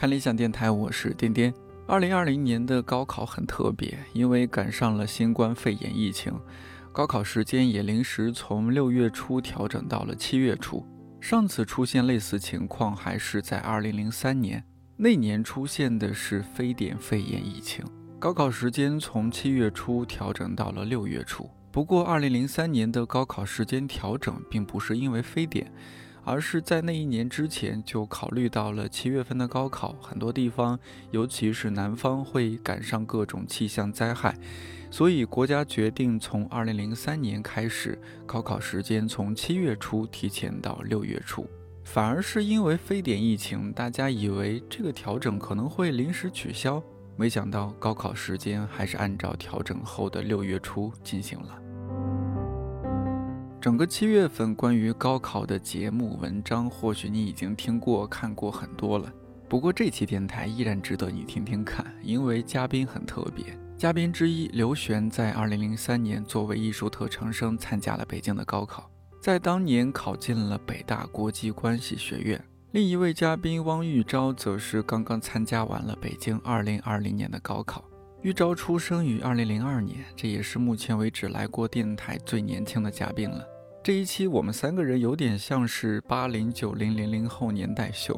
[0.00, 1.52] 看理想电台，我是颠颠。
[1.86, 6.32] 二零二零年的高考很特别，因为赶上了新冠肺炎疫情，
[6.90, 10.82] 高考时间也临时从六月初调整到了七月初。
[11.20, 14.64] 上次出现类似情况还是在二零零三年，
[14.96, 17.84] 那年出现的是非典肺炎疫情，
[18.18, 21.46] 高考时间从七月初调整到了六月初。
[21.70, 25.70] 不过，二零零三年的高考时间调整并不是因为非典，
[26.24, 30.78] 而是在那一年之前就考虑到了七月份的高考，很多地方，
[31.10, 34.36] 尤其是南方会赶上各种气象灾害，
[34.90, 41.46] 所以国家决定从二零零三年开始，高考时间从七月初提前到六月初。
[41.82, 46.80] 反而是因为非典疫情，大家以为这个调整可能会临时取消。
[47.16, 51.60] 没想到高考时间还是按照调整后的六月初进行了。
[53.60, 59.12] 整个七月份关于高考的节目文章，或许你已经听过、看过很多了。
[59.50, 63.44] 不过这期电台依然值得你听听看，因为嘉宾很特别。
[63.76, 72.42] 嘉宾之一刘璇在二零零三年作为艺术特长生参加了北京的高考，在当年考进了北大国际关系学院。
[72.70, 77.84] 另一位嘉宾汪玉昭则是刚刚参加完了北京二零二零年的高考。
[78.22, 83.46] 玉昭出生于二零零二年，这也是目前为止来过电台最年轻的嘉宾了。
[83.82, 88.14] 这一期我们三个人有点像是八零九零零零后年代秀。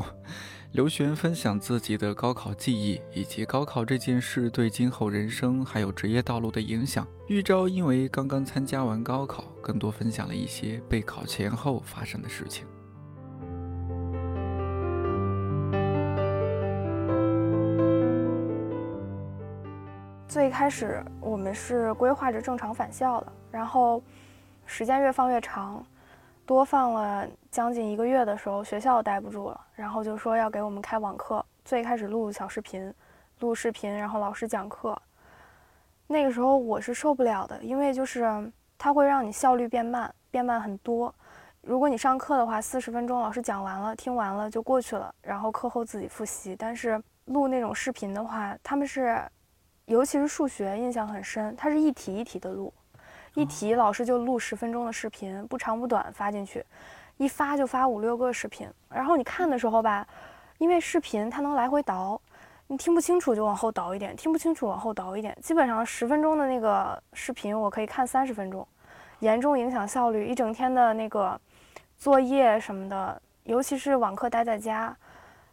[0.72, 7.06] 刘璇分享自己的高考记忆，以及高考这件事对今后人生还有职业道路的影响。
[7.28, 12.66] 玉昭因为刚刚参加完高考，更多分享了一些备考前后发生的事情。
[20.26, 24.02] 最开始我们是规划着正常返校的，然后
[24.73, 25.84] 时间越放越长，
[26.47, 31.44] 多放了将近一个月的时候，学校待不住了，然后就说要给我们开网课。
[31.62, 32.93] 最开始录小视频，
[33.41, 34.99] 录视频，然后老师讲课。
[36.06, 41.15] 那个时候我是受不了的，因为就是它会让你效率变慢，变慢很多。
[41.61, 46.56] 如果你上课的话，四十分钟老师讲完了，听完了就过去了，然后课后自己复习。
[46.56, 49.21] 但是录那种视频的话，他们是。
[49.87, 52.72] 尤其是数学印象很深，它是一题一题的录，
[53.34, 56.65] 一题老师就录十分钟的视频，不长不短发进去，
[57.16, 58.69] 一发就发五六个视频。
[58.91, 60.06] 然后你看的时候吧，
[60.59, 62.20] 因为视频它能来回倒，
[62.66, 65.37] 你听不清楚就往后倒一点，听不清楚往后倒一点。
[65.41, 68.66] 基本上十分钟的那个视频我可以看三十分钟，
[69.20, 70.26] 严重影响效率。
[70.26, 71.41] 一整天的那个
[71.97, 74.94] 作业什么的，尤其是网课待在家。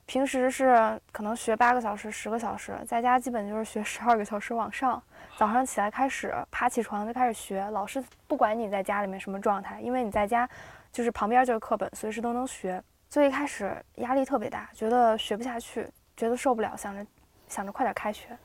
[0.05, 5.01] 平时是可能学八个小时、十个小时，在家基本就是学十二个小时往上。
[5.39, 10.45] 早上起来开始爬起床就开始学，老师不管你在家里面什么状态，因为你在家
[10.91, 12.83] 就是旁边就是课本，随时都能学。
[13.09, 17.07] 最一开始压力特别大，觉得学不下去，觉得受不了，想着
[17.47, 18.37] 想着快点开学。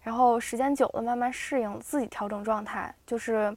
[0.00, 3.52] 然后时间久了，慢慢适应，自己调整状态，就是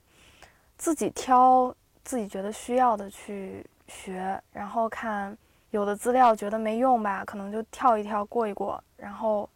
[0.75, 1.71] 自己挑
[2.03, 5.37] 自己觉得需要的去学，然后看。
[5.69, 9.47] 有的资料觉得没用吧，可能就跳一跳过一过，然后，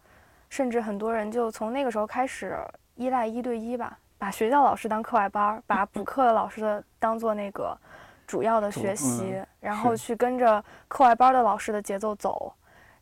[0.50, 2.58] 甚至很多人就从那个时候开始
[3.00, 7.76] 依赖一对一吧，把学校老师当课外班，把补课的老师的当做那个
[8.28, 12.54] 主要的学习，然后去跟着课外班的老师的节奏走，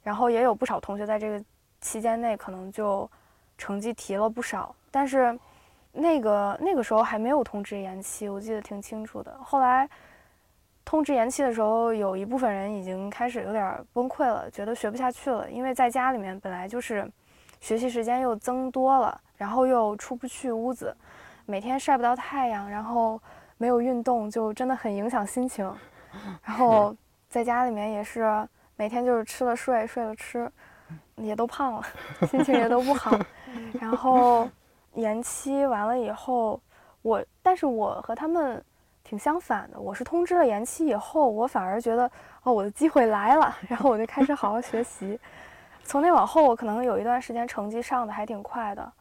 [0.03, 1.43] 然后也有不少同学在这个
[1.81, 3.09] 期间内可能就
[3.57, 5.37] 成绩提了不少，但是
[5.91, 9.89] 那个那个时候还没有通知延期，我记得挺清楚的，后来。
[10.89, 15.51] 通知延期的时候，有一部分人已经开始有点崩溃了，觉得学不下去了。
[15.51, 17.05] 因为在家里面本来就是
[17.59, 20.95] 学习时间又增多了，然后又出不去屋子，
[21.45, 23.21] 每天晒不到太阳，然后
[23.57, 25.71] 没有运动，就真的很影响心情。
[26.43, 26.95] 然后
[27.29, 28.45] 在家里面也是
[28.75, 30.51] 每天就是吃了睡，睡了吃，
[31.15, 31.83] 也都胖了，
[32.27, 33.17] 心情也都不好。
[33.79, 34.49] 然后
[34.95, 36.59] 延期完了以后，
[37.01, 38.63] 我但是我和他们。
[39.09, 42.11] 挺相反的，我是通知了延期以后，我反而觉得
[42.43, 45.17] 哦，我的机会来了，然后我就开始好好学习。
[45.81, 48.91] 从那往后，我可能有一段时间成绩上的还挺快的。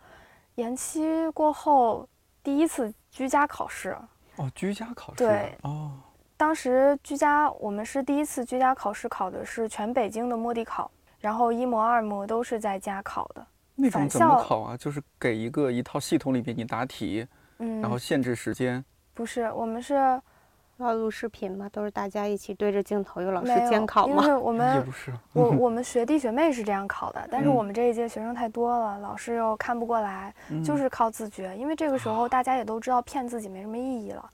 [0.57, 2.09] 延期过后，
[2.43, 3.97] 第一次居家考试
[4.37, 5.93] 哦，居家考试对哦，
[6.37, 13.47] 当时居家我们是第一次居家考试，考的是全北京的摸底考，然后一模二模都是在家考的。
[13.75, 14.77] 那种怎么考啊？
[14.77, 17.27] 就是给一个一套系统里边你答题，
[17.59, 18.83] 嗯，然后限制时间。
[19.13, 20.21] 不是，我们是
[20.79, 21.69] 要录视频吗？
[21.73, 24.23] 都是大家一起对着镜头有老师监考吗？
[24.23, 30.35] 因 为我们也不是，我 我们学弟学妹是这样考的，但是我们这一届学生太多了，老师又看不过来，
[30.65, 31.57] 就是靠自觉。
[31.57, 34.31] 因为这个时候大家也都知道骗自己没什么意义了，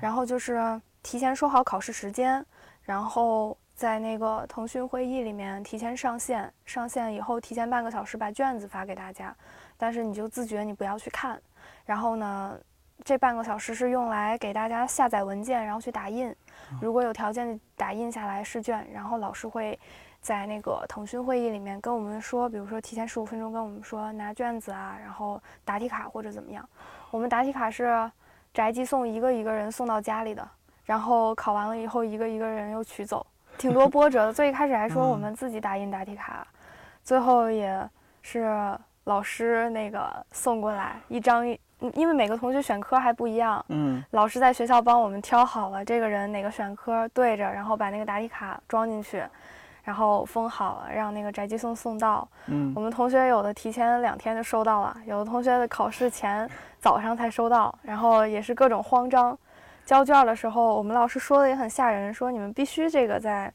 [0.00, 2.44] 然后就是提前说好考试时间，
[2.82, 9.34] 然后在那个腾讯会议里面提前上线，上线以后提前半个小时把卷子发给大家，
[9.76, 11.40] 但是你就自觉你不要去看。
[11.84, 12.56] 然后呢，
[13.04, 16.34] 这半个小时是用来给大家下载文件，然后去打印。
[16.80, 19.78] 如果有条件打印下来试卷，然后老师会
[20.20, 26.68] 在那个腾讯会议里面跟我们说，比如说提前十五分钟跟我们说拿卷子啊，然后答题卡或者怎么样。
[27.10, 28.10] 我们答题卡是
[28.52, 30.48] 宅急送一个一个人送到家里的，
[30.84, 33.26] 然后考完了以后一个一个人又取走，
[33.58, 34.32] 挺多波折的。
[34.32, 36.46] 最一开始还说我们自己打印答题卡，
[37.02, 37.88] 最后也
[38.22, 41.58] 是老师那个送过来一张一。
[41.94, 49.24] 因为每个同学选科还不一样，嗯，老师在学校帮我们挑好了这个人哪个选科对着，然后把那个答题卡装进去，
[49.82, 52.28] 然后封好了，让那个宅急送送到。
[52.46, 56.48] 嗯，我们同学有的提前两天就收到了，有的同学的考试前
[56.78, 59.36] 早上才收到，然后也是各种慌张。
[59.86, 63.52] 交卷的时候，我们老师说的也很吓人，说你们必须这个在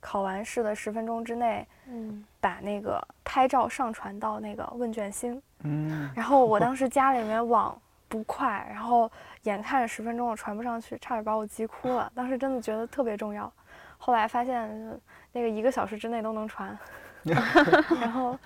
[0.00, 5.40] 考完试的十分钟之内，嗯，把那个拍照上传到那个问卷星。
[5.64, 7.76] 嗯，然后我当时家里面网
[8.08, 9.10] 不快，然后
[9.42, 12.10] 眼看着十分钟我传不上去，差点把我急哭了。
[12.14, 13.52] 当时真的觉得特别重要，
[13.98, 15.00] 后来发现
[15.32, 16.78] 那个一个小时之内都能传，
[18.00, 18.38] 然后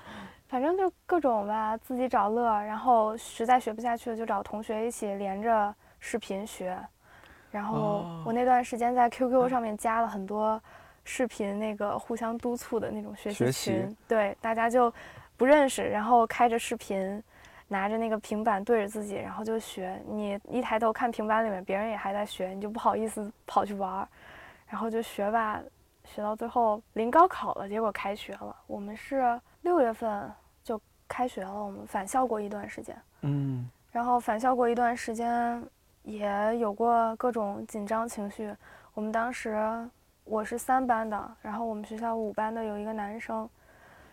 [0.48, 6.78] 反正就各种吧，自己找乐，然后实在学不下去了就找同学一起连着视频学。
[7.50, 10.58] 然后我那段时间在 QQ 上面加了很多
[11.04, 14.92] 视频，那个互相督促的那种学习群，对，大家就。
[15.36, 17.22] 不认识，然后开着视频，
[17.68, 20.00] 拿着那个平板对着自己，然后就学。
[20.06, 24.08] 你一抬头看平板里面，别人也还在学，你就不好意思跑去玩儿，
[24.68, 25.60] 然后就学吧，
[26.04, 28.54] 学到最后临高考了，结果开学了。
[28.66, 30.30] 我们是六月份
[30.62, 35.60] 就开学了，我们返校过一段时间，嗯，然后返校过一段时间，
[36.02, 38.54] 也有过各种紧张情绪。
[38.94, 39.58] 我们当时
[40.24, 43.48] 我是三班的，然后我们学校五班的有一个男生。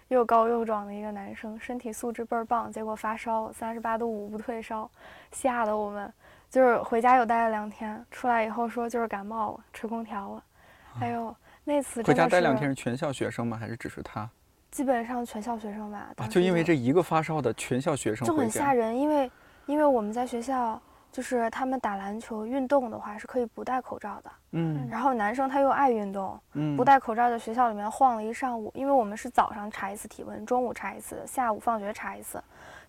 [0.10, 4.90] 又高又壮的一个男生，身体素质倍儿棒，结果发烧，三十八度五不退烧，
[5.32, 6.12] 吓得我们
[6.50, 10.44] 就是回家又待了两天，出来以后说就是感冒了，吹空调了。
[11.00, 13.56] 哎呦，那次回家待两天是全校学生吗？
[13.58, 14.30] 还是只是他？
[14.72, 16.10] 基本上全校学生吧。
[16.18, 19.32] 啊，就因为这一个发烧的全校学生就很吓人，因为
[19.66, 20.82] 因为我们在学校。
[21.12, 32.42] 就是他们打篮球运动的话是可以不戴口罩的，嗯，然后男生他又爱运动，嗯，不戴口罩在学校里面晃了一上午，因为我们是早上查一次体温，中午查一次，下午放学查一次，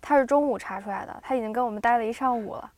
[0.03, 2.71] 他是中午查出来的，他已经跟我们待了一上午了，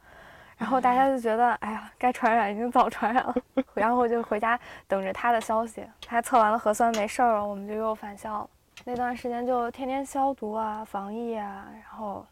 [0.56, 3.34] 然后大家就觉得，哎呀，该传染已经早传染了，
[3.74, 8.50] 然后就回家等着他的消息，他测完了核酸没事儿了，我们就又返校了，
[8.84, 12.24] 那段时间就天天消毒啊，防疫啊，然后。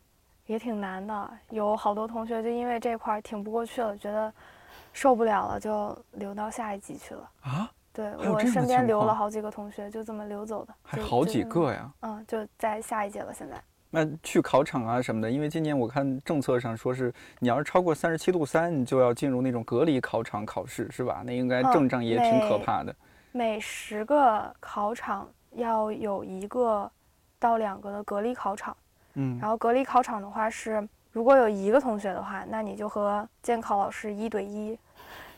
[0.50, 4.32] 也挺难的，有好多同学就因为这块挺不过去了，觉得
[4.93, 7.70] 受不了了，就留到下一级去了啊。
[7.93, 11.93] 对我身边留了好几个同学，就这么流走的，还好几个呀。
[12.00, 13.32] 嗯，就在下一届了。
[13.32, 21.23] 现在那去考场啊什么的，因为今年我看政策上说是，你要是超过三十七度三，你就要进入那种隔离考场考试，是吧？
[21.25, 22.93] 那应该症状也挺可怕的。
[23.31, 26.91] 每十个考场要有一个
[27.38, 28.76] 到两个的隔离考场。
[29.15, 34.76] 嗯，然后隔离考场的话是，如果有一个同学的话，那你就和监考老师一对一；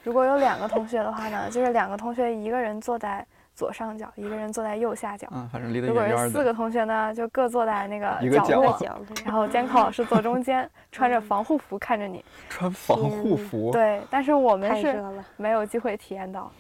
[0.03, 3.25] 如果有两个同学的话呢，就是两个同学一个人坐在
[3.55, 5.27] 左上角，一个人坐在右下角。
[5.31, 6.11] 嗯，反正离得远远的。
[6.11, 8.79] 如果是四个同学呢，就各坐在那个角落，
[9.25, 12.25] 然后监考老师坐中间，穿着防护服看着你。
[12.51, 13.71] 穿防护服。
[13.73, 15.03] 对，但是我们是
[15.37, 16.51] 没有机会体验到。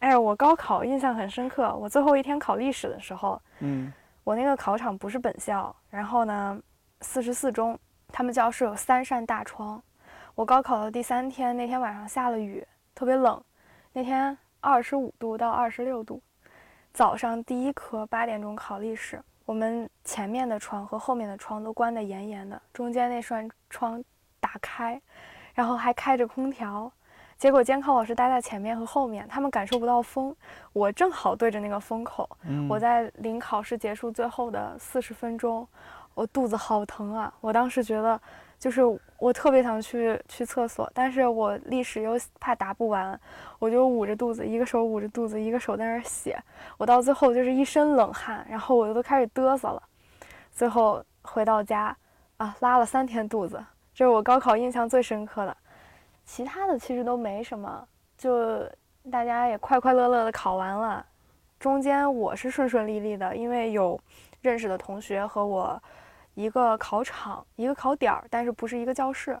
[0.00, 3.92] 哎，我高考印象很深刻，我最后一天考历史的时候，嗯。
[4.28, 6.60] 我那个考场不是本校，然后呢，
[7.00, 9.82] 四十四中，他们教室有三扇大窗。
[10.34, 12.62] 我高考的第三天，那天晚上下了雨，
[12.94, 13.42] 特别冷，
[13.90, 16.20] 那天二十五度到二十六度。
[16.92, 24.04] 早上第一科八点钟考历史，我们前面的窗和后面的窗都关得严严的，中间那扇窗
[24.40, 25.00] 打开，
[25.54, 26.92] 然后还开着空调。
[27.38, 30.34] 结果监考老师待在前面和后面，他们感受不到风。
[30.72, 32.28] 我正好对着那个风口。
[32.68, 35.66] 我在临考试结束最后的四十分钟，
[36.14, 37.32] 我肚子好疼啊！
[37.40, 38.20] 我当时觉得，
[38.58, 38.82] 就是
[39.18, 43.18] 我特别想去去厕所，但是我历史又怕答不完，
[43.60, 46.36] 我就捂着肚子，一个手捂着肚子，一个手在那儿写。
[46.76, 49.80] 我到最后就是一身冷汗，然后我都开始嘚瑟了。
[50.50, 51.96] 最后回到家，
[52.38, 53.64] 啊，拉了三天肚子，
[53.94, 55.56] 这是我高考印象最深刻的。
[56.28, 58.62] 其他的其实都没什么，就
[59.10, 61.04] 大家也快快乐乐的考完了。
[61.58, 63.98] 中间我是顺顺利利的，因为有
[64.42, 65.82] 认识的同学和我
[66.34, 69.36] 一个考场一个考点儿，但是不是一个教室。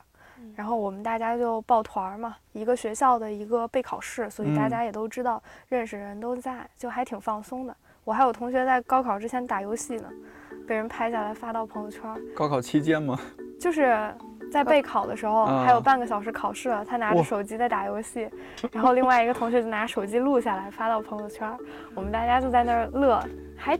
[0.56, 7.76] 然后我们大家就抱团儿嘛，一个学校的一个备考试，所以大嗯家也都知道，认识人都在，就还挺放松的。
[8.02, 10.08] 我还有同学在高考之前打游戏呢，
[10.66, 12.02] 被人拍下来发到朋友圈，
[12.34, 13.18] 高考期间吗？
[13.60, 14.14] 就是
[14.50, 18.28] 在备考的时候，啊还有半个小时考试了，他拿着手机在打游戏，
[18.72, 21.56] 然后另外一个同学就拿手机录下来发到朋友圈儿，
[21.94, 23.22] 我们大家就在那儿乐，
[23.56, 23.78] 还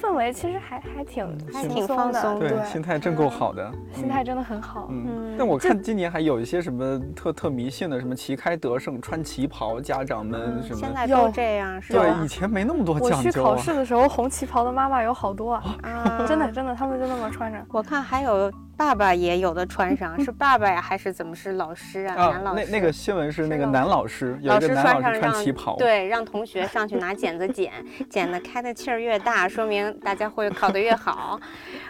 [0.00, 4.88] 氛围其实还还挺还挺放松的，对，对，心态真够好的，心态真的很好。
[4.90, 5.06] 嗯。
[5.06, 10.76] 嗯但我看今年还有一些什么特特迷信的，什么旗开得胜、穿旗袍，家长们什么。
[10.76, 12.28] 现在都这样，是对，以？
[12.28, 13.56] 前没那么多讲究我去考。
[13.56, 17.58] 试的时候，红旗袍的妈妈有好多啊，啊真的真的，他们就那么穿着。
[17.70, 22.14] 我看还有爸爸也有的穿上， 是爸爸呀，还是怎么是老师啊？
[22.14, 22.64] 啊男，老师。
[22.64, 27.72] 那那个新闻是那个男老师，有老师一个男老师穿穿上让旗袍，，对，让同学上去拿剪子剪，
[28.10, 31.40] 剪的开的气儿越大，说明大家会考得越好。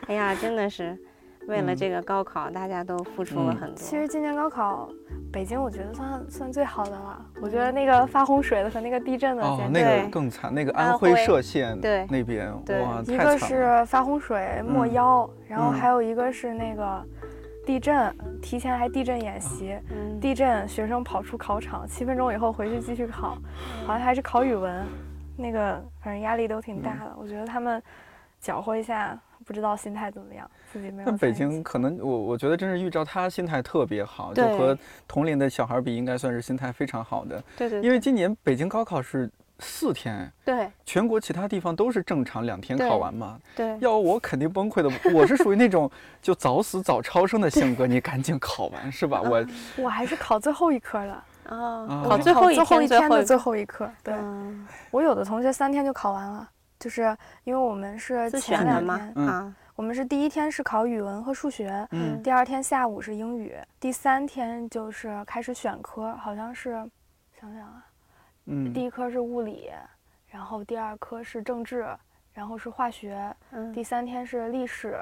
[0.07, 0.97] 哎呀，真的是
[1.47, 3.77] 为了嗯这个高考，大家都付出了嗯很多。
[3.77, 4.89] 其实今年高考，
[5.33, 7.25] 北京我觉得算算最好的了。
[7.43, 13.39] 我觉得那个发洪水的和那个地震的哦，简直，那个更惨，那个安安徽徽歙县对那边，对哇，一个。
[13.39, 17.05] 是发洪水没嗯腰，然后嗯还有一个是那个
[17.67, 19.79] 地震，提前还地震演习。
[19.91, 23.37] 嗯，地震，学生跑出考场，七分钟以后回去继续考，
[23.87, 24.87] 好像还是考语文，
[25.37, 27.17] 那个反正压力都挺大嗯的。
[27.19, 27.83] 我觉得他们
[28.41, 31.33] 搅和一下，不知道心态怎么样，自己没有但北。
[31.33, 34.76] 京可能我我觉得真是遇着他心态特别好，就和
[35.07, 37.40] 同龄的小孩比，应该算是心态非常好的。
[37.57, 43.38] 对对因为今年北京高考是四天，对全国其他地方都是正常两天考完嘛。
[43.54, 45.88] 对，要我肯定崩溃的，我是属于那种
[46.21, 49.23] 就早死早超生的性格，你赶紧考完是吧？
[49.23, 53.88] 我我还是考最后一科了，啊考最后一最后一天的最后一科。
[54.02, 56.49] 对，嗯我有的同学三天就考完了，
[56.81, 59.12] 就是因为我们是自前选的吗两天，？
[59.16, 66.75] 嗯啊，我们是第一天是考语文和数学，嗯第二天下午是英语，第三天就是开始选科，好像是，
[67.40, 67.85] 想想啊，
[68.47, 69.73] 嗯第一科是物理，
[70.28, 71.88] 然后第二科是政治，
[72.33, 74.97] 然后是化学，嗯第三天是历史，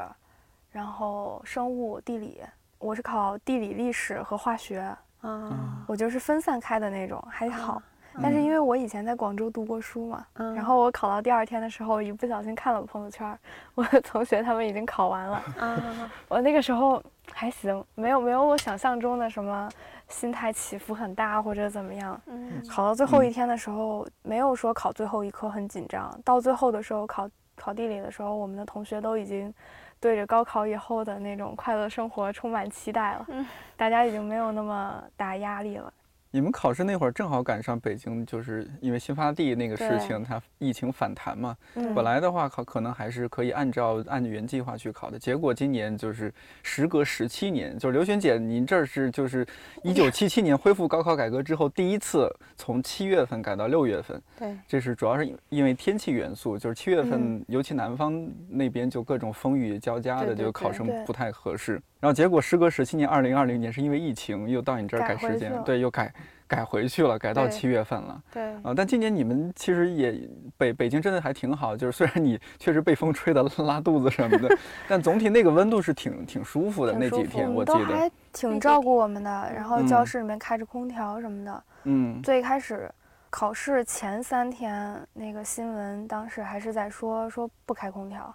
[0.71, 2.41] 然后生物、地理。
[2.79, 4.81] 我是考地理、历史和化学，
[5.21, 7.81] 啊，我就是分散开的那种，还好。
[8.21, 13.39] 但是嗯因为我以前在广州读过书嘛，嗯然后我考到第二天的时候，一不小心看了朋友圈儿，
[13.75, 15.43] 我的同学他们已经考完了。
[15.59, 17.03] 啊，我那个时候
[17.33, 19.69] 还行，没有没有我想象中的什么
[20.09, 22.21] 心态起伏很大或者怎么样。
[22.27, 29.53] 嗯考到最后一天的时候，没有说考最后一科很紧张，到最后的时候考考地理的时候，我们的同学都已经
[30.01, 35.93] 对着高考以后的那种快乐生活充满期待了，嗯大家已经没有那么大压力了。
[36.35, 41.55] 你们考试那会儿正好赶上北京，就是因为新发地那个事情，它疫情反弹嘛。
[41.75, 49.47] 嗯本来的话考可能还是可以按照按原计划去考的，结果今年就是时隔十七年，就是刘璇姐，您这儿是就是
[49.83, 61.79] 一九七七年恢复高考改革之后第一次从七月份改到六月份，对，这是主要是因因为天气元素，就是七月份嗯，尤其南方那边就各种风雨交加的，对对就考生不太合适。
[62.03, 66.13] 然后结果时隔十七年，二零二零年是因为疫情又到你这儿改改时间对，又改
[66.49, 68.21] 改回去了，改到七月份了。
[68.33, 70.29] 对，啊，但今年你们其实也
[70.59, 81.65] 北北京真的还挺好，就是虽然你确实被风吹的拉肚子什么的， 但总体那个温度是挺挺舒服的服那几天，我我记得，还挺照顾我们的，然后嗯教室里面开着空调什么的。
[81.85, 82.21] 嗯。
[82.21, 82.91] 最开始
[83.31, 88.35] 考试前三天，那个新闻当时还是在说说不开空调，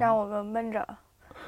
[0.00, 0.88] 让我们闷着，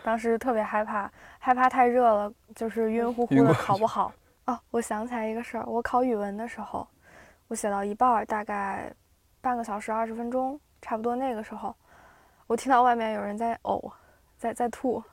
[0.09, 4.11] 当时特别害怕，害怕太热了，就是晕乎乎的考不好。
[4.47, 6.89] 哦，我想起来一个事儿，我考语文的时候，
[7.47, 8.91] 我写到一半儿，大概
[9.43, 11.77] 半个小时二十分钟，差不多那个时候，
[12.47, 13.93] 我听到外面有人在呕，
[14.39, 15.05] 在在吐，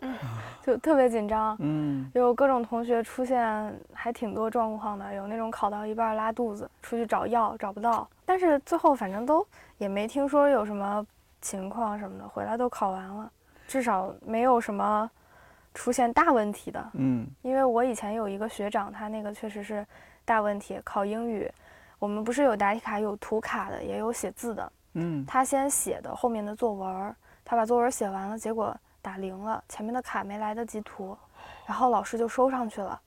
[0.64, 1.58] 就特别紧张。
[1.60, 9.46] 嗯有各种同学出现还挺多状况的，有那种考到一半儿拉肚子，出去找药找不到，但是最后反正都
[9.78, 11.06] 也没听说有什么
[11.42, 13.30] 情况什么的，回来都考完了，
[13.68, 15.10] 至少没有什么
[15.74, 16.90] 出现大问题的。
[16.94, 17.28] 嗯。
[17.42, 19.86] 因为我以前有一个学长，他那个确实是
[20.24, 21.52] 大问题，考英语，
[22.00, 24.72] 我们不是有答题卡、有涂卡的，也有写字的。
[24.94, 25.26] 嗯。
[25.26, 31.16] 他先写的后面的作文，他把作文写完了，结果打零了，前面的卡没来得及涂，
[31.66, 33.00] 然后老师就收上去了，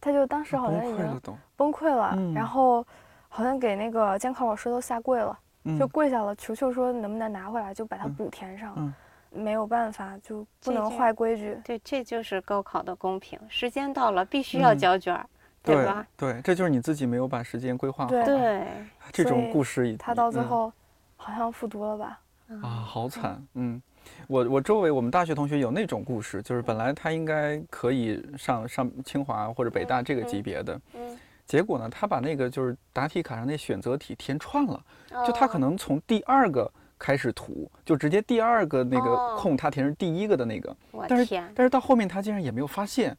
[0.00, 1.22] 他就当时好像已经
[1.56, 2.86] 崩溃了，嗯然后
[3.28, 5.78] 好像给那个监考老师都下跪了，嗯。
[5.78, 8.14] 就跪下了，求求说能不能拿回来，就把它嗯。
[8.14, 8.94] 补填上，嗯
[9.30, 11.58] 没有办法，就不能坏规矩。
[11.64, 15.26] 对，这就是高考的公平，时间到了必须要嗯交卷儿，
[15.62, 16.06] 对吧？
[16.16, 18.66] 对，这就是你自己没有把时间规划好，对对，
[19.12, 20.72] 这种故事已他到最嗯后
[21.16, 22.20] 好像复读了吧？
[22.62, 23.80] 啊，好惨，嗯。
[24.26, 34.82] 我我周围我们大学同学有那种故事，就是本来他应该可以上上清华或者北大这个级别的，嗯，结果呢，他把那个就是答题卡上那选择题填串了，
[35.26, 36.68] 就他可能能从第二个
[37.00, 39.36] 开始涂，就直接第二个那个哦。
[39.36, 43.16] 空他填成第一个的那个，我但是天，但是到后面他竟然也没有发现，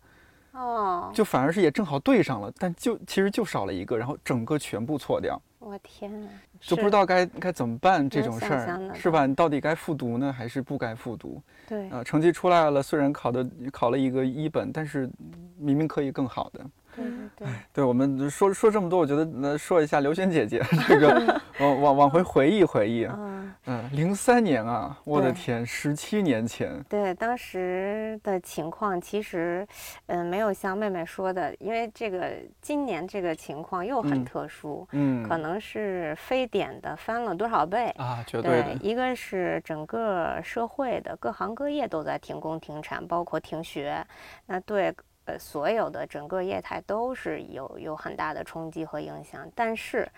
[0.51, 6.29] 哦，就反而是也正好对上了，但就其实就少了一个，然后整个全部错掉，我天呐，
[6.61, 9.25] 就不知道该该怎么办这种事儿，是吧？
[9.25, 11.41] 你到底该复读呢，还是不该复读？
[11.67, 15.09] 对，啊，成绩出来了，虽然考的考了一个一本，但是
[15.57, 16.65] 明明可以更好的。
[16.93, 23.30] 对对对，对我们说说这么多，我觉得呃说一下刘璇姐姐这个 往往往回回忆回忆，嗯，
[23.65, 29.65] 嗯，零三年啊，我的天，十七年前，对，当时的情况其实，
[30.07, 37.89] 嗯、没有像妹妹说的，因为这个今年这个情况又很嗯特殊，嗯，可能是非典的翻了多少倍。
[37.97, 44.03] 啊，绝对的，一个是整个社会的各行各业都在停工停产，包括停学，
[44.47, 44.91] 那对
[45.25, 49.47] 呃所有的整个业态都是有有很大的冲击和影响。
[49.53, 50.09] 但是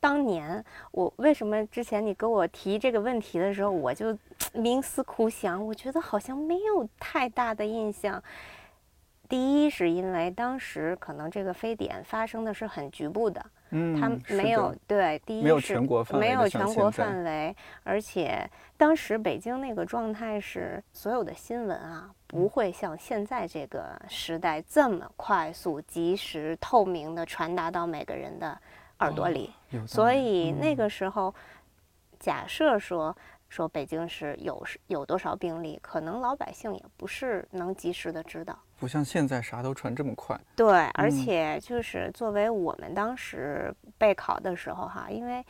[0.00, 4.16] 当年我为什么之前你跟我提这个问题的时候，我就
[4.56, 8.22] 冥思苦想，我觉得好像没有太大的印象。
[9.28, 17.54] 第一是因为当时可能这个非典发生的是很局部的，嗯，它没有对，第一没有是全国范围没有全国范围，
[17.84, 18.44] 而且
[18.76, 28.60] 当时北京那个状态是所有的新闻啊，不嗯会像现在这个时代这么快速、及时、透明的传达到每个人的
[29.00, 29.52] 耳朵里。
[29.86, 31.34] 所以那嗯个时候，
[32.18, 33.16] 假设说
[33.48, 38.58] 说北京市有是有多少病例，可能老百姓也不是能及时的知道。
[38.78, 45.44] 不像现在啥都传这么快，对，而嗯且就是作为我们当时备考的时候哈，因为，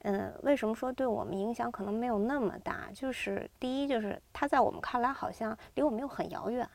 [0.00, 2.88] 嗯，为什么说对我们影响可能没有那么大？
[2.92, 6.68] 就是第一，就是它在我们看来好像离我们又很遥远，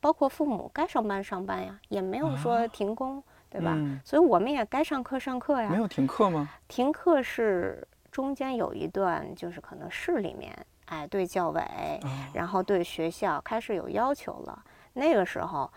[0.00, 3.20] 包括父母该上班上班呀，也没有说啊停工，
[3.52, 3.74] 对吧？
[3.76, 5.68] 嗯所以我们也该上课上课呀。
[5.68, 6.48] 没有停课吗？
[6.66, 14.64] 停课是中间有一段，就是可能市里面哎对教委，啊，然后对学校开始有要求了。
[14.94, 15.70] 那个时候，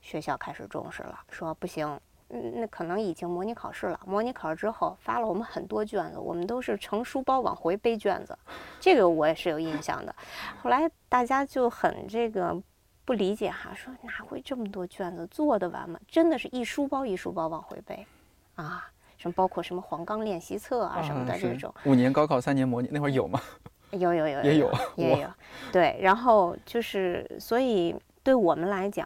[0.00, 3.98] 学校开始重视了，说不行，嗯，那可能已经模拟考试了。
[4.06, 8.36] 模拟考试之后发了我们很多卷子，我们都是成书包往回背卷子，
[8.80, 10.14] 这个我也是有印象的。
[10.62, 12.60] 后来大家就很这个
[13.04, 15.98] 不理解哈，说哪会这么多卷子做得完吗？
[16.06, 18.06] 真的是一书包一书包往回背，
[18.54, 21.74] 啊，什么包括什么黄冈练习册啊什么的这是种。
[21.84, 23.40] 五年高考三年模拟，那会儿有吗？
[23.90, 25.30] 有有有也有也有，
[25.72, 29.04] 对，然后就是，所以对我们来讲，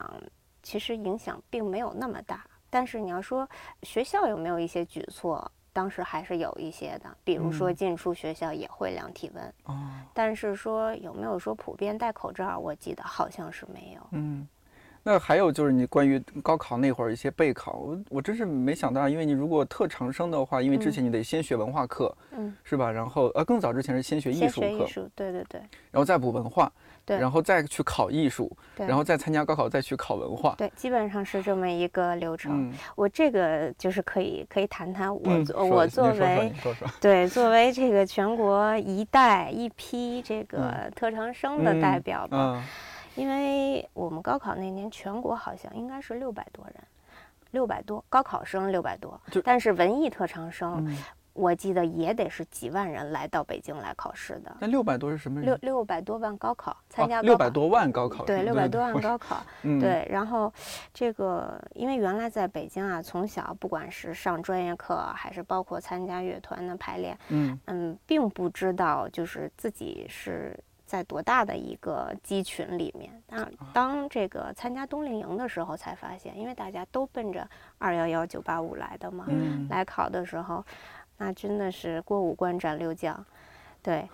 [0.63, 2.45] 其实影响并没有那么大。
[2.69, 3.49] 但是你要说
[3.83, 7.77] 学校有没有一些举措，当时还是有一些的，比如说嗯。
[7.77, 9.75] 进出学校也会量体温，哦，
[10.15, 14.01] 但是说有没有说普遍戴口罩，我记得好像是没有。
[14.13, 14.47] 嗯，
[15.03, 20.93] 那还有就是你关于高考那会儿一些备考，我我真是没想到，因为你如果特长生的话，因为之嗯。
[20.93, 22.91] 前你得先学文化课，嗯，是吧？
[22.91, 25.61] 然后呃更早之前是先学艺术艺术，对对对。
[25.91, 26.73] 然后再补文化，
[27.05, 28.87] 对然后再去考艺术，对。
[28.87, 30.55] 然后再参加高考，再去考文化。
[30.57, 32.71] 对，基本上是这么一个流程。
[32.71, 35.21] 嗯，我这个就是可以可以谈谈我
[35.69, 36.53] 我作为
[37.01, 42.65] 对，作为这个全国一代一批这个嗯特长生的代嗯表吧，啊，
[43.15, 46.75] 因为我们高考那年全国好像应该是六百多人，
[47.51, 50.97] 六百多高考生六百多，但是文艺特长生、嗯，
[51.35, 55.47] 我记得也得是几万人来到北京来考试的，那六百多是什么人？
[55.47, 60.53] 六六百多万高考参加高考、六百多万高考，对，六百多万高考，嗯，对，然后
[60.93, 73.11] 这个因为原来在北京啊，从小不管是上专业课，还是包括参加乐团的排练，嗯嗯，并不知道就是自己是在多大的一个鸡群里面。
[73.27, 77.45] 当当这个参加冬令营的时候，才发现，因为大家都奔着
[77.79, 80.65] 二幺幺九八五来的嘛，嗯来考的时候，
[81.19, 83.25] 那真的是过五关斩六将。
[83.83, 84.09] 对，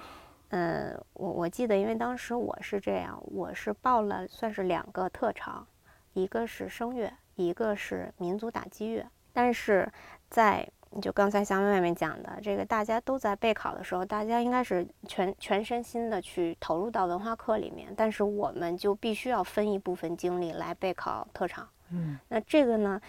[0.48, 5.66] 嗯，我我记得，因为当时我是这样，我是报了算是两个特长，
[6.12, 9.06] 一个是声乐，一个是民族打击乐。
[9.32, 9.90] 但是
[10.28, 10.68] 在
[11.00, 21.68] 就刚才小妹妹讲的，这个大家都在备考的时候，大家应该是全全身心的去投入到文化课里面，但是我们就必须要分一部分精力来备考特长。
[21.92, 23.00] 嗯那这个呢，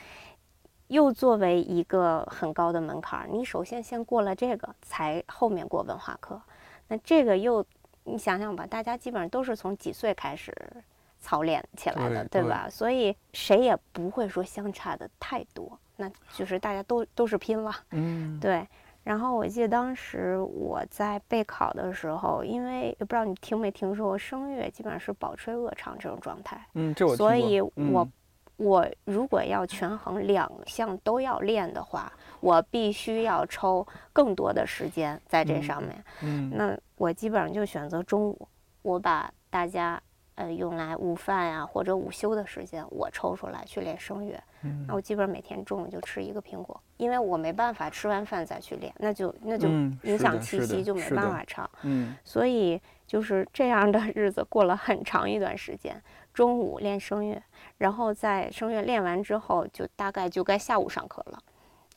[0.92, 6.40] 又作为一个很高的门槛儿，你首先先过了这个，才后面过文化课。
[6.90, 7.66] 那这个又，
[8.04, 10.54] 你想想吧，大家基本上都是从几岁开始
[11.22, 12.68] 操练起来的，对对吧？
[12.70, 17.74] 所以谁也不会说相差的太多，那就是大家都都是拼了。
[17.92, 18.68] 嗯，对，
[19.06, 26.62] 然后我记得当时我在备考的时候，因为也不知道你听没听说过，声乐基本上是饱吹恶唱这种状态。
[26.74, 28.12] 嗯，这我所以我、嗯
[28.62, 36.04] 我如果要权衡两项都要练的话，我必须要抽更多的时间在这嗯上面。
[36.22, 38.48] 嗯那我基本上就选择中午，
[38.84, 40.00] 我把大家
[40.36, 44.40] 呃用来午饭呀、或者午休的时间，我抽出来去练声乐。
[44.64, 51.68] 嗯那我基本上每天中午就吃一个苹果，因为我没办法吃完饭再去练，那就那就嗯影响气息，就没办法唱。
[51.82, 56.00] 嗯所以就是这样的日子过了很长一段时间。
[56.34, 57.42] 中午练声乐，
[57.78, 61.40] 然后在声乐练完之后，就大概就该下午上课了，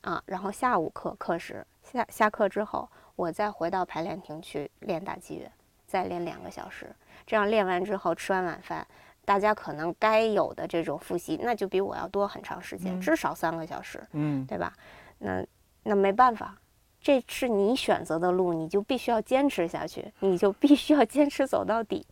[0.01, 5.49] 啊，然后下午课课时下下课之后，我再回到排练厅去练打击乐，
[5.87, 6.93] 再练两个小时。
[7.25, 8.85] 这样练完之后，吃完晚饭，
[9.23, 14.05] 大家可能该有的这种复习，那就比我要多很长时间，嗯至少三个小时。
[14.11, 14.73] 嗯对吧？
[15.19, 15.43] 那
[15.83, 16.55] 那没办法，
[16.99, 22.05] 这是你选择的路，你就必须要坚持下去，你就必须要坚持走到底。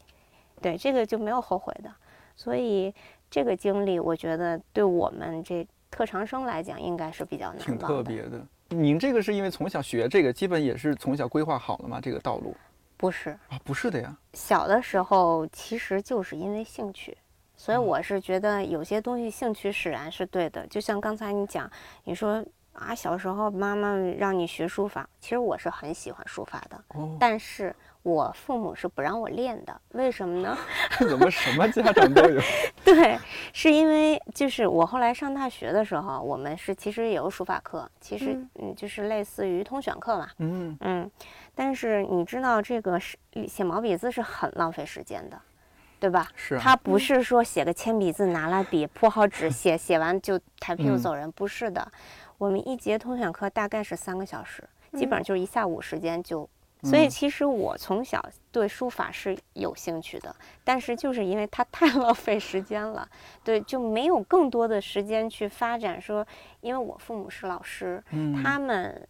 [0.61, 1.93] 对，这个就没有后悔的。
[2.35, 2.93] 所以
[3.29, 7.77] 这个经历，我觉得对我们这特长生来讲，应该是比较难挺。
[7.77, 8.41] 特别的。
[8.69, 11.99] 您这个是因为从小学这个，基本也是从小规划好了吗？
[12.01, 12.55] 这个道路
[12.97, 14.15] 不是啊，不是的呀。
[14.33, 17.15] 小的时候，其实就是因为兴趣。
[17.55, 21.69] 所以哦我是觉得有些东西兴趣使然是对的，就像刚才你讲，
[22.03, 22.43] 你说
[22.73, 30.57] 啊，小时候妈妈让你学书法，其实我是很喜欢书法的，哦，但是我父母是不让我练的，为什么呢？
[30.99, 32.41] 怎么什么家长都有？
[32.83, 33.17] 对，
[33.53, 41.09] 是因为就是我后来上大学的时候，我们是其实也有书法课，其实嗯嗯就是类似于通选课嘛，嗯嗯，
[41.55, 45.39] 但是你知道这个是写毛笔字是很浪费时间的，
[45.97, 46.27] 对吧？
[46.35, 51.89] 是啊它不是说写个铅笔字拿来笔铺好纸 写写完就抬屁股嗯走人，不是的。
[52.37, 54.61] 我们一节通选课大概是三个小时，
[54.91, 56.49] 基本上就是一下午时间就。
[56.83, 63.07] 所以嗯其实我从小对书法是有兴趣的，但是就是因为它太 浪费时间了，
[63.43, 65.99] 对，就没有更多的时间去发展。
[66.01, 66.25] 说，
[66.61, 69.07] 因为我父母是老师，嗯他们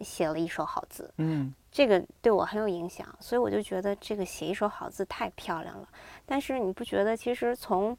[0.00, 5.86] 写了一手好字，嗯这个对我很有影响，所以我就觉得这个写一手好字太漂亮了。
[6.26, 7.96] 但是你不觉得，其实从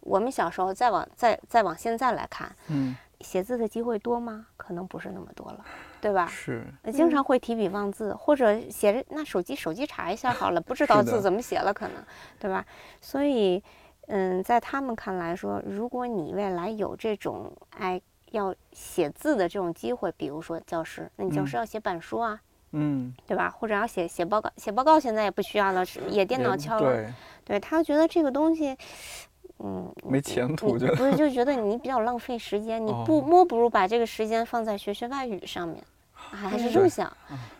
[0.00, 4.46] 我们小时候再往再再往现在来看，嗯写字的机会多吗？
[4.56, 5.64] 可能不是那么多了，
[6.00, 6.26] 对吧？
[6.26, 11.96] 是呃经常会提笔忘字，或者写着那手机手机查一下好了，不知道字怎么写了，可能，
[12.38, 12.64] 对吧？
[13.00, 13.62] 所以，
[14.06, 18.00] 嗯，在他们看来说，如果你未来有这种哎
[18.30, 22.40] 要写字的这种机会，比如说教师，那你教嗯师要写板书啊，
[22.72, 23.50] 嗯，对吧？
[23.50, 26.92] 或者要写写报告，写报告现在也不需要了，是也电脑敲了。
[26.94, 27.12] 对，
[27.44, 28.76] 对他觉得这个东西，
[29.60, 37.12] 嗯，没前途觉得不是就觉得你比较浪费时间，你不哦莫不如把这个时间放在学学外语上面，还是这么想。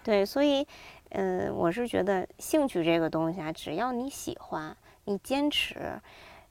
[0.04, 0.66] 对，所以，
[1.10, 6.00] 嗯，我是觉得兴趣这个东西啊，只要你喜欢，你坚持，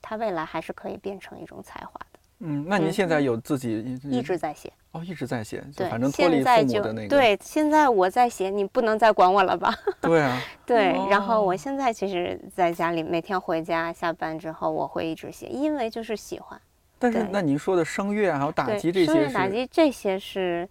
[0.02, 2.17] 它未来还是可以变成一种才华的。
[2.40, 9.74] 嗯，那您嗯现在有自己一直在写，哦一直在写，就对，反正脱离父母的那个对，现在我在写，你不能再管我了吧？
[10.02, 16.60] 对啊，对，然后我哦现在其实在家里每天回家下班之后，我会一直写，因为就是喜欢。
[17.00, 20.68] 但是那您说的声乐啊还有打，击这些声乐打击这些是，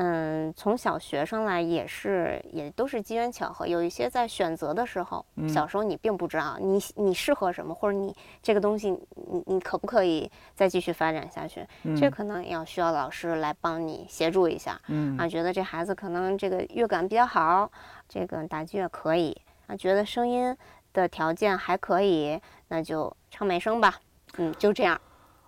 [0.00, 5.48] 嗯，从小学上来也是也都是机缘巧合，有一些在选择的时候，嗯。
[5.48, 11.66] 小时候你并不知道你你适合什么，或者你这个东西你你可不可以再继续发展下去，
[11.98, 12.10] 这嗯。
[12.12, 14.80] 可能要需要老师来帮你协助一下。
[14.86, 15.18] 嗯。
[15.18, 17.68] 啊，觉得这孩子可能这个乐感比较好，
[18.08, 20.56] 这个打击乐可以啊，觉得声音
[20.92, 23.96] 的条件还可以，那就唱美声吧，
[24.36, 25.00] 嗯，就这样，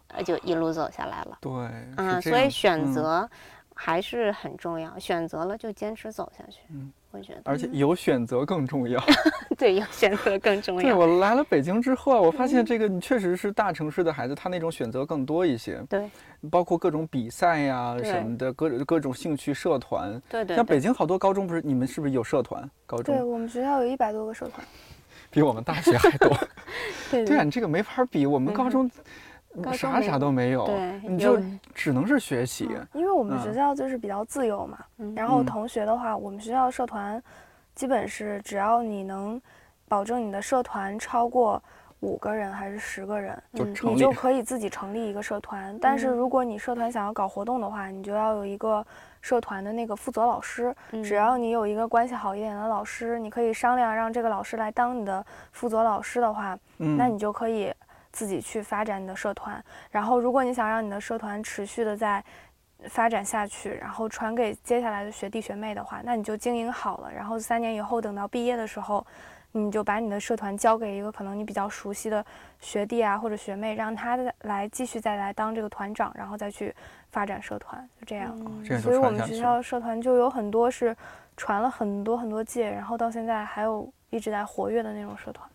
[0.09, 1.39] 呃，就一路走下来了。
[1.41, 1.53] 对
[1.97, 2.93] 啊，所以选嗯。
[2.93, 3.31] 择
[3.83, 6.61] 还是很重要，选择了就坚持走下去。
[6.69, 9.03] 嗯，我觉得，而且有选择更重要。
[9.57, 10.83] 对，有选择更重要。
[10.83, 16.11] 对我来了北京之后啊，我发现这个你确实是大城市的孩子，他那种选择更多一些，对
[16.51, 20.12] 包括各种比赛呀、对什么的，各各种兴趣社团。
[20.29, 22.71] 对对对，像北京好多高中不是你们是不是有社团？
[22.85, 24.62] 高中对我们学校有一百多个社团，
[25.31, 26.37] 比我们大学还多。
[27.11, 28.90] 对对啊，你这个没法比，我们高中
[29.73, 31.39] 啥啥都没有，对你就
[31.75, 32.69] 只能是学习。
[32.93, 34.79] 因为我们嗯学校就是比较自由嘛。
[35.15, 37.23] 然后同学的话，我们学校社团
[37.75, 39.41] 基本是只要你能
[39.89, 41.63] 保证你的社团超过
[42.01, 45.77] 五个人还是十个人，你就可以自己成立一个社团。
[45.81, 48.87] 但是嗯如果你社团想要搞活动的话，你就要有一个
[49.21, 50.75] 社团的那个负责老师。
[51.03, 57.71] 只嗯要你有一个关系好一点的老师，你可以商量让这个老师来当你的负责老师的话，嗯，那你就可以
[58.12, 59.62] 自己去发展你的社团。
[59.90, 62.25] 然后，如果你想让你的社团持续的在
[62.88, 69.07] 发展下去，然后传给接下来的学弟学妹的话，那你就经营好了，然后三年以后等到毕业的时候，
[69.53, 72.25] 你就把你的社团交给一个可能你比较熟悉的
[72.59, 76.75] 学弟啊或者学妹，让他来继续再来当这个团长，然后再去
[77.11, 78.35] 发展社团，就这样。
[78.81, 80.96] 所以我们学校社团就有很多是
[81.37, 85.50] 传了很多很多届，然后到现在还有一直在活跃的那种社团。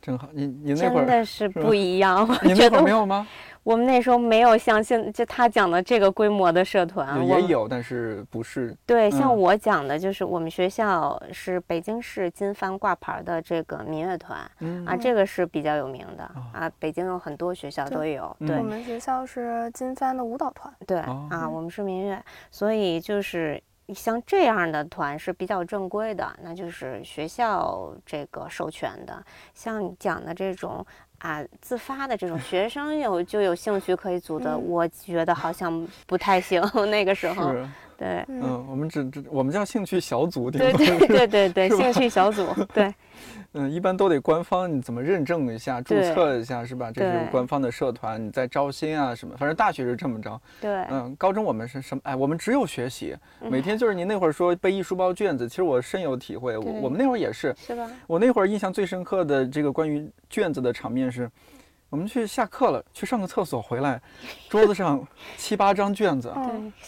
[0.00, 0.28] 真好。
[0.32, 2.26] 你你那真会儿真的是不一样。
[2.28, 3.26] 我 觉得没有吗？
[3.62, 18.34] 我们那时候没有像现就他讲的这个规模的社团，也有，但是不是对，像嗯我讲的，就是我们学校是北京市金帆挂牌的这个民乐团嗯啊，这个是比较有名的哦啊，北京有很多学校都有。
[18.40, 20.72] 嗯对我们学校是金帆的舞蹈团。
[20.86, 22.18] 对哦啊，我们是民乐，
[22.50, 23.62] 所以就是
[23.94, 29.24] 像这样的团是比较正规的，那就是学校这个授权的。
[29.54, 30.84] 像你讲的这种
[31.18, 36.62] 啊自发的这种学生有就有兴趣可以组的，嗯我觉得好像不太行。
[36.90, 37.68] 那个时候，是
[38.00, 38.24] 对。
[38.28, 42.92] 嗯，我们只只我们叫兴趣小组，对对对对对，兴趣小组，对
[43.52, 46.90] 嗯，一般都得官方，你怎么认证一下、注册一下是吧？
[46.90, 50.40] 这是官方的社团，你在招新啊什么，反正大学是这么着。
[50.60, 52.00] 对，嗯，高中我们是什么？
[52.04, 56.56] 哎，我们只有学习，嗯每天就是您那会儿说背一书包卷子，其实我深有体会。
[56.56, 57.86] 我我们那会儿也是，是吧？
[58.06, 61.28] 我那会儿印象最深刻的这个关于卷子的场面是，
[61.90, 64.00] 我们去下课了，去上个厕所回来，
[64.48, 66.32] 桌子上 七八张卷子，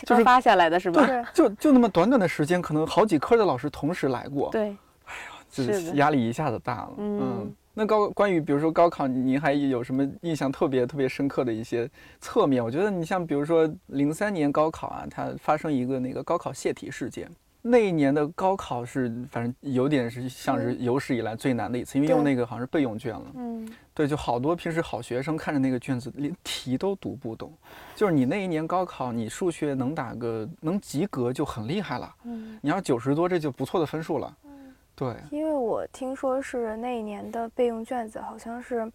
[0.06, 1.04] 就是刚发下来的是吧？
[1.04, 4.76] 对，就就那么短短的时间，可能好几科的老师同时来过，对，
[5.50, 6.90] 就是的压力一下子大了。
[6.98, 12.62] 嗯那高关于比如说高考，您还有什么印象特别特别深刻的一些侧面？
[12.62, 17.30] 我觉得你像比如说零三年高考啊，它发生一个那个高考泄题事件。
[17.64, 23.26] 那一年的高考是，反正有点是像是有史以来最难的一次，因为用那个好像是备用卷了。
[23.34, 27.52] 嗯，对，就好多平时好学生看着那个卷子，连题都读不懂。
[27.94, 32.14] 就是你那一年高考，你数学能打个能及格就很厉害了。
[32.24, 34.36] 嗯，你要九十多，这就不错的分数了。
[34.94, 38.90] 对，因为我听说是那一年的备用卷子，好像是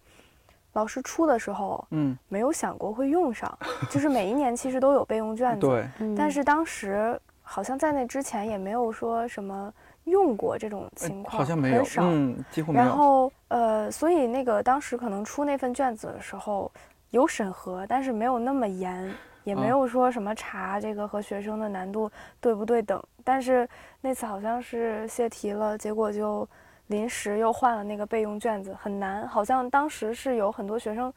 [0.74, 3.58] 老师出的时候嗯，没有想过会用上，
[3.90, 9.72] 就是每一年其实都有备用卷子，对，嗯但是当时好像在那之前也没有说什么
[10.04, 12.02] 用过这种哎情况，好像没有很，少。
[12.04, 12.84] 嗯，几乎没有。
[12.84, 16.70] 然后呃，所以那个当时可能出那份卷子的时候
[17.10, 19.10] 有审核，但是没有那么严，
[19.44, 23.02] 也没啊有说什么查这个和学生的难度对不对等。
[23.24, 23.66] 但是
[24.02, 26.46] 那次好像是泄题了，结果就
[26.88, 29.26] 临时又换了那个备用卷子，很难。
[29.26, 31.10] 好像当时是有很多学生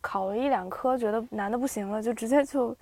[0.00, 2.74] 考了一两科，觉得难的不行了，就直接就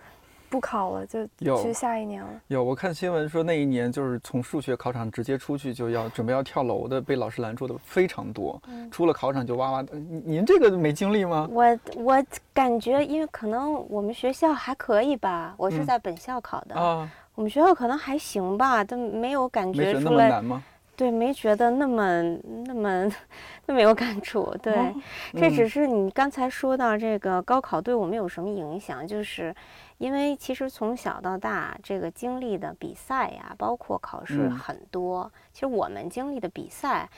[0.53, 2.29] 不考了，就有去下一年了。
[2.49, 8.61] 有，我看新闻说那一年就是从数学考场直接出去就要准备要跳楼的，被老师拦住的非常多。
[8.69, 9.99] 嗯出了考场就哇哇的。
[9.99, 11.49] 您您这个没经历吗？
[11.51, 11.65] 我
[11.97, 20.63] 我感觉，因为可能我们学校还可以吧，我是嗯在本校考的，啊，我们学校可能还行吧，但没有感没觉得那觉出来，么难吗？
[20.95, 22.23] 对，没觉得那么
[22.67, 23.11] 那么
[23.65, 24.55] 那么有感触。
[24.63, 24.95] 对，哦
[25.33, 29.55] 这只嗯是你刚才说到这个高考对我们有什么影响，就是
[30.03, 35.31] 因为其实从小到大这个经历的比赛呀，包括考试嗯很多。
[35.53, 37.09] 其实我们经历的比赛，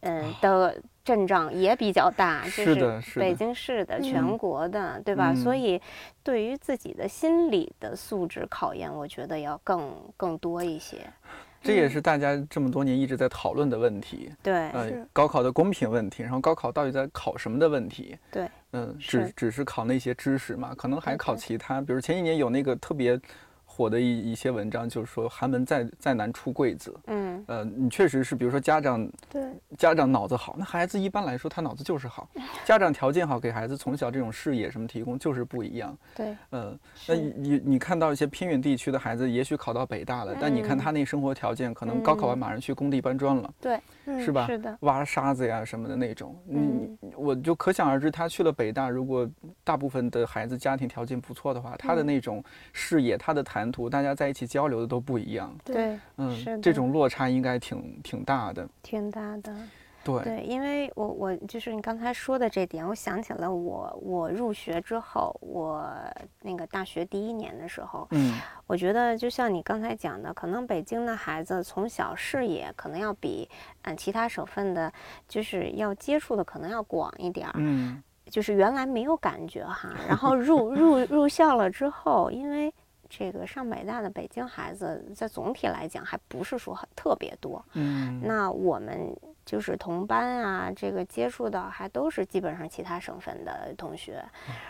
[0.00, 5.34] 嗯的阵仗也比较大，就是的是的北京市的、嗯全国的，对吧？
[5.34, 5.82] 所嗯以
[6.22, 10.96] 对于自己的心理的素质考验，我觉得要更更多一些。
[11.62, 14.32] 这也是大家这么多年一直在讨论的问题。
[14.42, 18.16] 对，呃，高考的公平问题，然后高考到底在考什么的问题。
[18.30, 23.20] 对，嗯，只只是考那些知识嘛，可能还考其他，比如前几年有那个特别
[23.64, 26.94] 火的一一些文章，就是说寒门再再难出贵子。
[27.06, 29.42] 嗯，呃，你确实是，比如说家长对，
[29.78, 32.28] 家长脑子好，那孩子一般来说他脑子就是好，
[32.66, 35.96] 家长条件好，给孩子从小这种视野什么提供就是不一样。
[36.14, 36.78] 对，嗯，
[37.08, 40.78] 那你你你看到一些偏远地区的孩子，也许考到北大了，但你看嗯。
[40.78, 42.38] 他那生活条件，可能高考完嗯。
[42.38, 43.80] 马上去工地搬砖了，对，
[44.10, 44.46] 嗯是吧？
[44.46, 49.28] 是的，挖沙子呀什么的那种，嗯你我就可想而知，他去了北大，如果
[49.62, 52.42] 大部分的孩子家庭条件不错的话，他的嗯那种
[52.72, 55.54] 视野、他的谈吐，大家在一起交流的都不一样。
[55.64, 58.68] 对，嗯是，这种落差应该挺挺大的。
[58.82, 59.54] 挺大的。
[60.02, 65.84] 对，对，因为我我就是你刚才说的这点，我想起了我我入学之后，我
[66.42, 73.48] 那个大学第一年的时候，嗯，我觉得就像你刚才讲的，可能北京的孩子从小视野可能要比
[73.82, 74.92] 嗯其他省份的，
[75.28, 77.54] 就是要接触的可能要广一点儿。
[77.56, 82.72] 嗯，就是原来没有感觉哈， 然后入入入校了之后，因为
[83.08, 87.62] 这个上北大的北京孩子，在总体来讲还不是说很特别多。
[87.72, 89.14] 嗯，那我们
[89.50, 94.24] 就是同班啊，这个接触到还都是基本上其他省份的同学，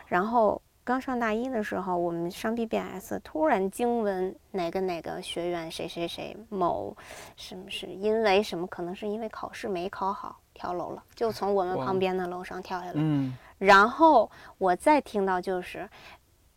[0.07, 6.97] 然后刚上大一的时候，我们上 BBS，突然惊闻哪个哪个学院谁谁谁某
[7.37, 12.93] 什么是因为什么，可能是因为考试没考好跳楼了，就从我们旁边的楼上跳下来。
[12.95, 13.37] 嗯。
[13.59, 15.87] 然后我再听到就是，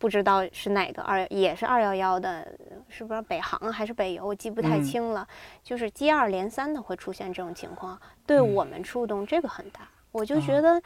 [0.04, 2.46] 不知道是哪个二也是二幺幺的，
[2.90, 5.26] 是不是北航还是北邮，我记不太嗯清了。
[5.62, 9.88] 就是接二连三的会出现这种情况，对嗯我们触动这个很大。
[10.12, 10.78] 我就啊觉得，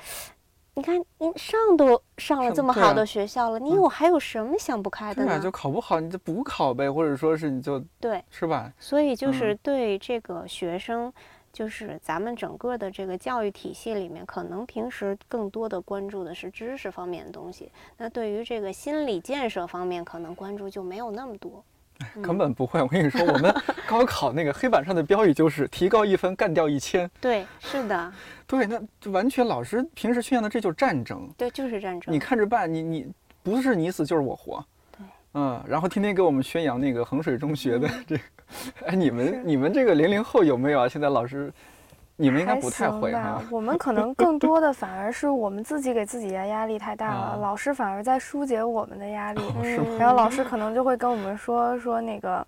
[0.75, 5.43] 你看你上都上了这么好的学校了，你嗯有还有什么想不开的对啊，呢？
[5.43, 8.73] 就考不好你就补考呗，或者说是你就对，是吧？
[8.79, 11.13] 所以就是嗯对这个学生，
[11.59, 21.65] 就是咱们整个的这个教育体系里面，可能平时更多的关注的是知识方面的东西，那对于这个心理建设方面，可能关注就没有那么多。
[22.23, 22.81] 根本不会。
[22.81, 23.53] 我跟你说，我们
[23.89, 27.11] 高考那个黑板上的标语就是提高一分，干掉一千。
[27.21, 28.13] 对，是的，
[28.47, 32.15] 对，那就完全老师平时宣扬的这就是战争，对，就是战争。
[32.15, 34.65] 你看着办，你你不是你死就是我活。
[34.97, 38.23] 对，嗯，然后天天给我们宣扬那个衡水中学的嗯这个，
[38.87, 40.89] 哎，你们你们这个零零后有没有啊？
[40.89, 41.53] 现在老师，
[42.17, 43.43] 你们应该不太会吧哈。
[43.51, 49.43] 我们可能更多的反而是我们自己给自己的压力太大了，啊老师反而在疏解我们的压力。
[49.99, 52.47] 然后老师可能就会跟我们说说那个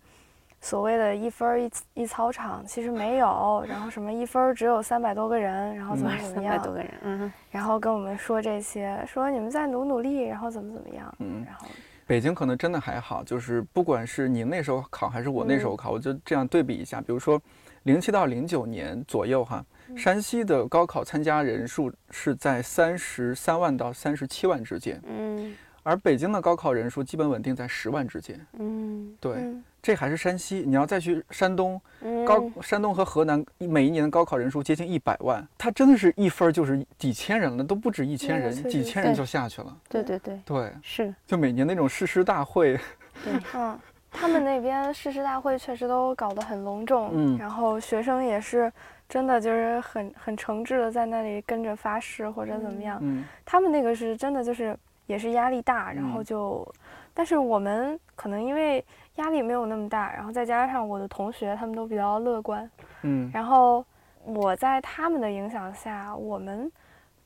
[0.62, 11.66] 所谓的一分儿一一操场，其实没有，然后什么一分儿只有三百多个人，然后怎么怎么样三百多，个人，嗯，然后跟我们说这些，说你们再努努力，然后怎么怎么样，嗯然后
[12.10, 17.40] 北京可能真的还好，就是不管是你那时候考还是我那时候考，我就这样对比一下，比如说
[17.84, 19.64] 零七到零九年左右哈，
[19.96, 28.38] 山西的高考参加人数是在三十三万到三十七万之间，嗯而北京的高考人数基本稳定在十万之间。
[28.58, 39.76] 嗯对，嗯这还是山西，你要再去山东，嗯，高山东和河南每一年的高考人数接近一百万，它真的是一分儿就是几千人了，都不止一千人，几千人就下去了。
[39.88, 42.78] 对对对，对，是，就每年那种誓师大会，
[43.24, 43.78] 对，嗯，
[44.10, 48.70] 他们那边誓师大会确实都搞得很隆重，嗯然后学生也是
[49.08, 52.98] 真的就是很很诚挚的在那里跟着发誓或者怎么样。
[53.00, 54.76] 嗯他们那个是真的就是
[55.10, 56.24] 也是压力大，然后嗯。
[56.24, 56.74] 就，
[57.12, 58.84] 但是我们可能因为
[59.16, 62.70] 压力没有那么大，然后再加上我的同学他们都比较乐观，
[63.02, 63.28] 嗯。
[63.34, 63.84] 然后
[64.24, 66.70] 我在他们的影响下，我们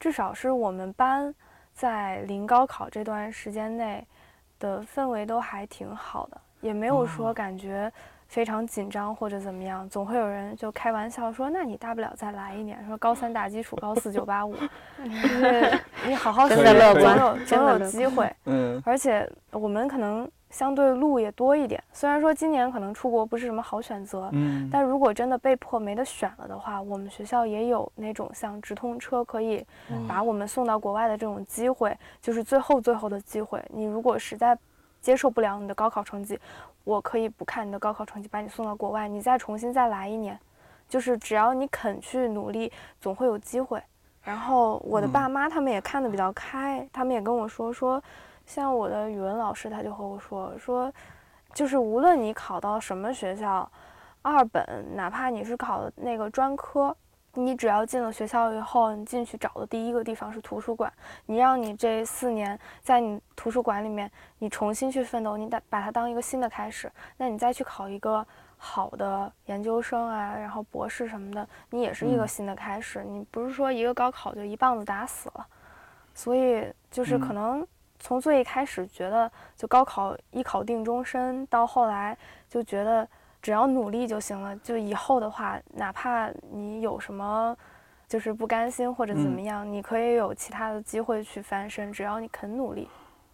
[0.00, 1.34] 至少是我们班
[1.74, 4.06] 在临高考这段时间内
[4.58, 7.34] 的氛围都还挺好的，也没有说哦。
[7.34, 7.92] 感觉
[8.28, 9.88] 非常紧张或者怎么样。
[9.88, 14.54] 总会有人就开玩笑说：“那你大不了再来一年，说高三打基础，高四九八五，
[15.04, 29.64] 就是你好好学，总有总有机会。”嗯而且我们可能相对路也多一点，虽然说今年可能出国不是什么好选择，嗯，但如果真的被迫没得选了的话，我们学校也有那种像直通车可以
[30.06, 33.60] 把我们送到国外的这种机会，就是最后最后的机会。
[33.72, 34.56] 你如果实在
[35.04, 36.40] 接受不了你的高考成绩，
[36.82, 40.40] 我可以不看你的高考成绩，把你送到国外，你再重新再来一年。
[40.88, 43.82] 就是只要你肯去努力，总会有机会。
[44.22, 48.02] 然后我的嗯爸妈他们也看得比较开，他们也跟我说说，
[48.46, 50.90] 像我的语文老师他就和我说说，
[51.52, 53.70] 就是无论你考到什么学校，
[54.22, 56.96] 二本哪怕你是考的那个专科，
[57.34, 60.92] 你只要进了学校以后，你进去找的第一个地方是图书馆，
[61.26, 68.24] 你让你这四年在你图书馆里面，你重新去奋斗，你把把它当一个新的开始，那你再去考一个
[68.56, 72.28] 好的研究生啊，然后博士什么的，你也是一个嗯。
[72.28, 75.46] 新的开始，你不是说一个高考就一棒子打死了，
[76.14, 77.34] 所以就是可嗯。
[77.34, 77.66] 能
[77.98, 82.16] 从最一开始觉得就高考一考定终身，到后来
[82.48, 83.06] 就觉得
[83.44, 87.54] 只要努力就行了，就以后的话，哪怕你有什么。
[88.06, 92.86] 就是不甘心或者怎么嗯样，你可以有其他的机会去翻身，只要你肯努力。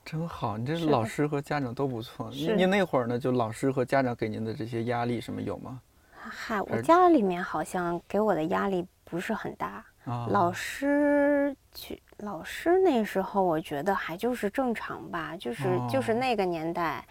[0.04, 2.30] 真好，你这是老师和家长都不错。
[2.30, 5.80] 是您您那会儿呢，就老师和家长给您的这些压力什么有吗？
[6.12, 17.04] 嗨，我家里面好像给我的压力不是很大，啊，老师去，老师那时候我觉得还就是正常吧，就是、就是哦那个年代，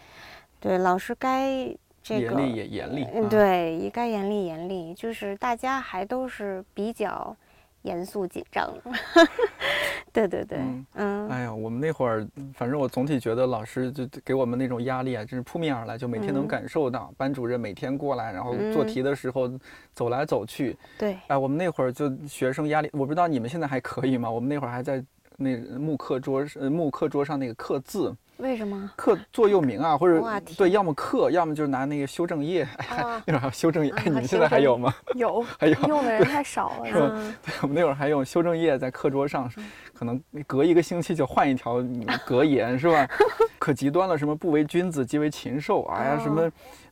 [0.62, 1.76] 对老师该
[2.10, 7.36] 这个严厉也严厉，嗯，啊，对，也该严厉严厉，就是大家还都是比较
[7.84, 8.74] 严肃紧张。
[10.12, 17.14] 对 对对，嗯嗯哎呀，我们那会儿，反正我总体觉得老师就给我们那种压力啊，真是扑面而来，就每天能嗯感受到。
[17.16, 19.48] 班主任每天过来，然后做嗯题的时候
[19.94, 20.76] 走来走去。
[20.98, 24.30] 对，哎，我们那会儿就学生压力，我不知道你们现在还可以吗？
[24.30, 25.04] 我们那会儿还在
[25.38, 28.90] 那木课桌呃木课桌上那个刻字，为什么？
[28.96, 32.66] 刻座右铭啊，或者对，要么刻，要么就是拿那个修正液。
[32.78, 34.94] 哎，啊，那会儿还有修正液，你们现在还有吗？
[35.16, 37.10] 有 还有，用的人太少了，是吧
[37.46, 39.52] 对我们那会儿还用修正液在课桌上
[40.00, 41.84] 可能隔一个星期就换一条
[42.26, 43.06] 格言，是吧？
[43.60, 45.84] 可极端了，什么不为君子，即为禽兽。
[45.92, 46.50] 哎呀，什么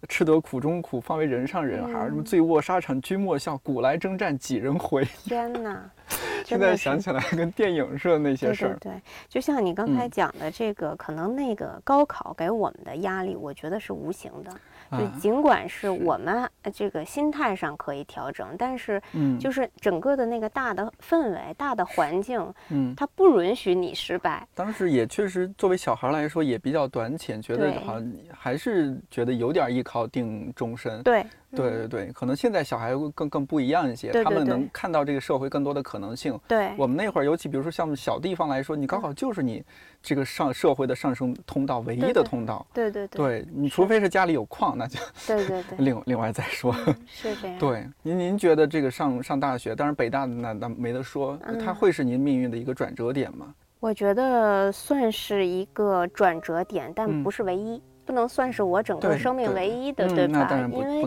[0.10, 1.86] 吃得苦中苦，方为人上人。
[1.86, 5.06] 还有什么醉卧沙场君莫笑，古来征战几人回。
[5.24, 5.90] 天哪！
[6.44, 8.78] 现在想起来跟电影似的那些事儿。
[8.82, 8.92] 对，
[9.30, 14.52] 就像你刚才讲的这个，可能那个高考给我们的压力，我觉得是无形的。
[14.92, 24.48] 就尽管是我们这个心态上可以调整，但是，嗯，就是整个的那个大的氛围、大的环境， 嗯，它不允许你失败。
[24.54, 31.02] 当时也确实，作为小孩来说也比较短浅，觉得好像还是觉得有点依靠定终身。
[31.04, 31.26] 对。
[31.58, 36.40] 对对对，可能现在小孩更更不一样一些，他们能看到这个社会更多的可能性。
[36.48, 39.64] 对，我们那会儿，尤其比如说像小地方来说，你高考就是你
[40.02, 42.66] 这个上社会的上升通道唯一的通道。
[42.74, 46.74] 对对对，对你除非是家里有矿，那就对对对， 另另外再说。
[47.08, 47.58] 是这样。
[47.60, 53.54] 对，您您觉得这个上上大学，当然北大那那没得说，它会是您命运的一个转折点吗？
[53.80, 57.80] 我觉得算是一个转折点，但不是唯一。
[58.08, 60.50] 不能算是我整个生命唯一的，对吧？
[60.72, 61.06] 因为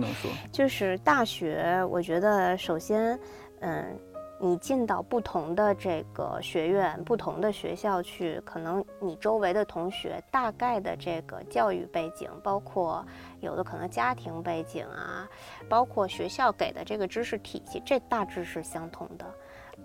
[0.53, 3.19] 就是大学，我觉得首先，
[3.61, 3.99] 嗯，
[4.39, 13.03] 你进到不同的这个学院、不同的学校去，可能你周围的同学大概的这个教育背景，包括
[13.41, 15.27] 有的可能家庭背景啊，
[15.71, 19.25] 包括学校给的这个知识体系，这大致是相同的，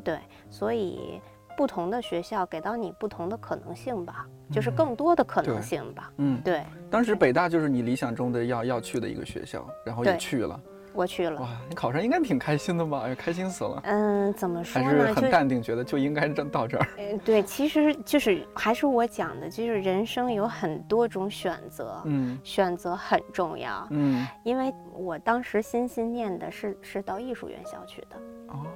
[0.03, 1.22] 对，所以。
[1.58, 6.12] 不同的学校给到你不同的可能性吧，就是更多的可能性吧。
[6.18, 6.64] 嗯，对。
[6.89, 10.60] 当时北大就是你理想中的要要去的一个学校，然后也去了。
[10.96, 11.41] 我去了。
[11.41, 13.04] 哇，你考上应该挺开心的吧？
[13.06, 13.82] 哎，开心死了。
[13.84, 14.88] 嗯，怎么说呢？
[14.88, 16.88] 还是很淡定，觉得就应该正到这儿。
[16.98, 28.16] 嗯，对，其实就是还是我讲的，就是人生有很多种选择，嗯，选择很重要，嗯，因为我当时心心念的是是到艺术院校去的。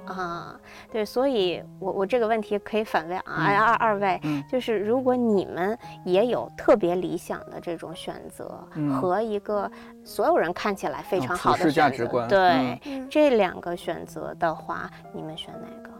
[0.04, 0.60] 啊，
[0.92, 8.62] 对，所以，我我这个问题可以反问啊，二二位，就是如果你们也有特别理想的这种选择
[9.00, 9.70] 和一个
[10.04, 15.90] 所有人看起来非常好的价值观，对这两个选择的话，你们选哪个？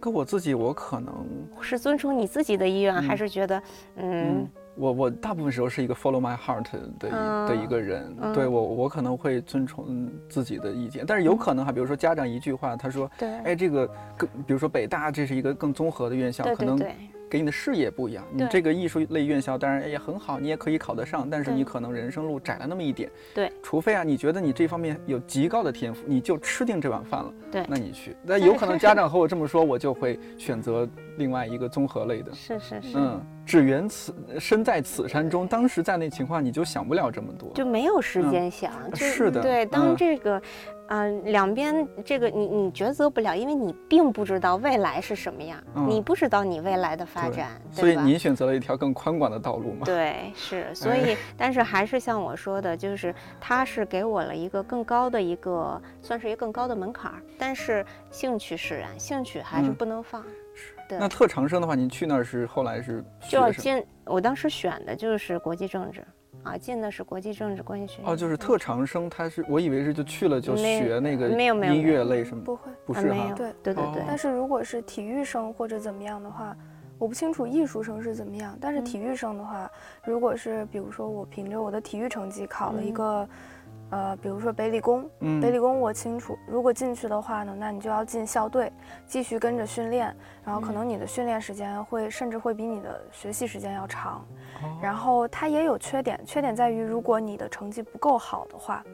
[0.00, 1.26] 可我自己，我可能
[1.60, 3.62] 是遵从你自己的意愿，还是觉得，
[3.96, 4.48] 嗯。
[4.76, 6.64] 我我大部分时候是一个 follow my heart
[7.00, 16.80] 的的一个人，对我我可能会遵从自己的意见，但是有可能哈，比如说家长一句话，他说，哎，这个更，比如说北大这是一个更综合的院校，可能。
[17.28, 23.10] 给你的视野不一样，你这个艺术类院校当然也很好，你也可以考得上，但是你可能人生路窄了那么一点。
[23.34, 27.32] 对，除非啊，你觉得你这方面有极高的天赋，你就吃定这碗饭了。
[27.50, 28.16] 对，那你去。
[28.22, 32.32] 那有可能家长和我这么说，我就会选择另外一个综合类的。
[32.32, 32.92] 是是是。
[32.94, 38.72] 嗯，只缘此身在此山中，当时在那情况，你就想不了这么多，就没有时间想。
[38.94, 39.42] 是的。
[39.42, 40.40] 对，当这个。
[40.88, 49.84] 嗯，两边这个你你抉择不了，因为你并不知道未来是什么样，你不知道你未来的发展，所以你选择了一条更宽广的道路嘛？
[49.84, 60.22] 对，是， 所以但是还是像我说的，就是它是给我了一个更高的一个，算是一个更高的门槛儿，但是兴趣使然，兴趣还是不能放。
[60.54, 66.02] 是，那特长生的话，您去那儿是后来是就要进，我当时选的就是国际政治。
[66.42, 68.10] 啊，进的是国际政治关系学院。
[68.10, 74.02] 哦，就是特长生，他是我以为是就去了就学那个没有没有音乐类什么，不会不是哈，对对对对。
[74.06, 76.56] 但是如果是体育生或者怎么样的话，
[76.98, 78.56] 我不清楚艺术生是怎么样。
[78.60, 79.70] 但是体育生的话，
[80.04, 83.28] 如果是比如说我凭着我的体育成绩考了一个。
[83.90, 85.08] 呃，比如说北理工，
[85.40, 88.70] 北理工我清楚，如果进去的话呢，那你就要进校队，
[89.06, 90.14] 继续跟着训练，
[90.44, 94.26] 然后可能你的训练时间会甚至会比你的学习时间要长，
[94.82, 98.84] 然后它也有缺点，缺点在于如果你的成绩不够好的话，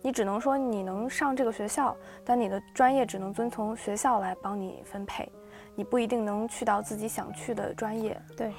[0.00, 5.28] 你只能说你能上这个学校，但你的专业只能遵从学校来帮你分配，
[5.74, 8.16] 你不一定能去到自己想去的专业。
[8.36, 8.52] 对，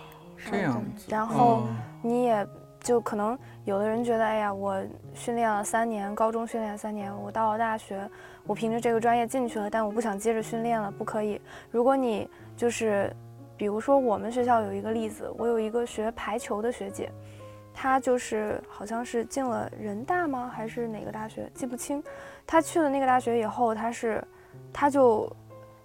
[0.51, 1.05] 这样子。
[1.09, 1.63] 然后
[2.01, 2.45] 你也。
[2.88, 4.81] 就可能有的人觉得，哎呀，我
[5.13, 8.09] 训练了三年，高中训练三年，我到了大学，
[8.45, 11.41] 我凭着这个专业进去了，但我不想接着训练了，不可以。
[11.69, 13.13] 如果你就是，
[13.57, 17.11] 比如说我们学校有一个例子，我有一个学排球的学姐，
[17.73, 22.01] 她就是好像是进了人大吗，还是哪个大学，记不清。
[22.45, 24.25] 她去了那个大学以后，她是，
[24.71, 25.29] 她就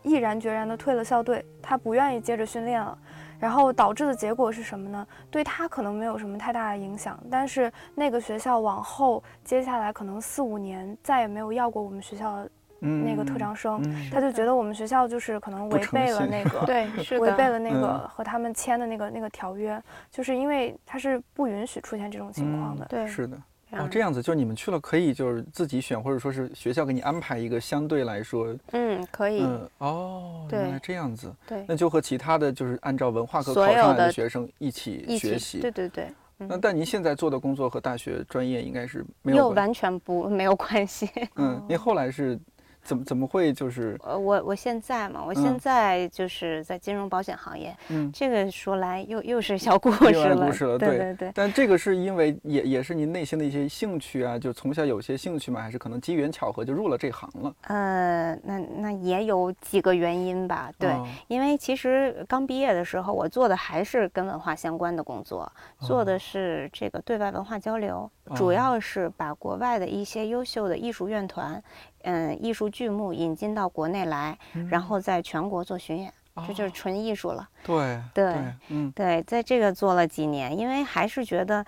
[0.03, 2.97] 毅然决然的退了校队，她不愿意接着训练了。
[3.43, 5.05] 然后导致的结果是什么呢？
[5.29, 12.47] 对他可能没有什么太大的影响，但是那个学校往后接下来可能四五年再也没有要过我们学校
[12.79, 13.83] 那个特长生，
[14.13, 16.89] 他就觉得我们学校就是可能违 背了那个，对，
[17.19, 22.85] 违背了那个和他们签的那个那个条约，就是因为他是不允许出现这种情况的。
[22.85, 23.37] 对，是的。
[23.73, 36.09] 哦，这样子，就是你们去了可以就是自己选，或者说是学校给你安排一个相对来说，嗯，可以，嗯，哦，原来这样子，对，那就和其他的就是按照文化课考上来的学生一起学习，对对对。
[36.37, 41.09] 那但您现在做的工作和大学专业应该是没有完全不没有关系。
[41.37, 42.39] 嗯，您后来是。
[42.83, 51.33] 怎么怎么会就是呃我我现在嘛，我现在就是在金融保险行业，嗯，这个说来又又是小故事了，故事了，对对对。
[51.35, 57.55] 但这个是因为也也是您内心的一些兴趣啊，就从小有些兴趣嘛，还是可能机缘巧合就入了这行了？
[57.63, 60.93] 呃，那那也有几个原因吧，对，
[61.29, 71.63] 因为其实刚毕业的时候，我做的还是跟文化相关的工作，做的是这个对外文化交流，主要是把国外的一些优秀的艺术院团。
[72.05, 74.39] 嗯，艺术剧目引进到国内来，
[74.71, 76.13] 然后在全国做巡演，
[76.47, 77.49] 这就是纯艺术了。
[77.65, 78.35] 对对，
[78.69, 81.65] 嗯，对，在这个做了几年，因为还是觉得，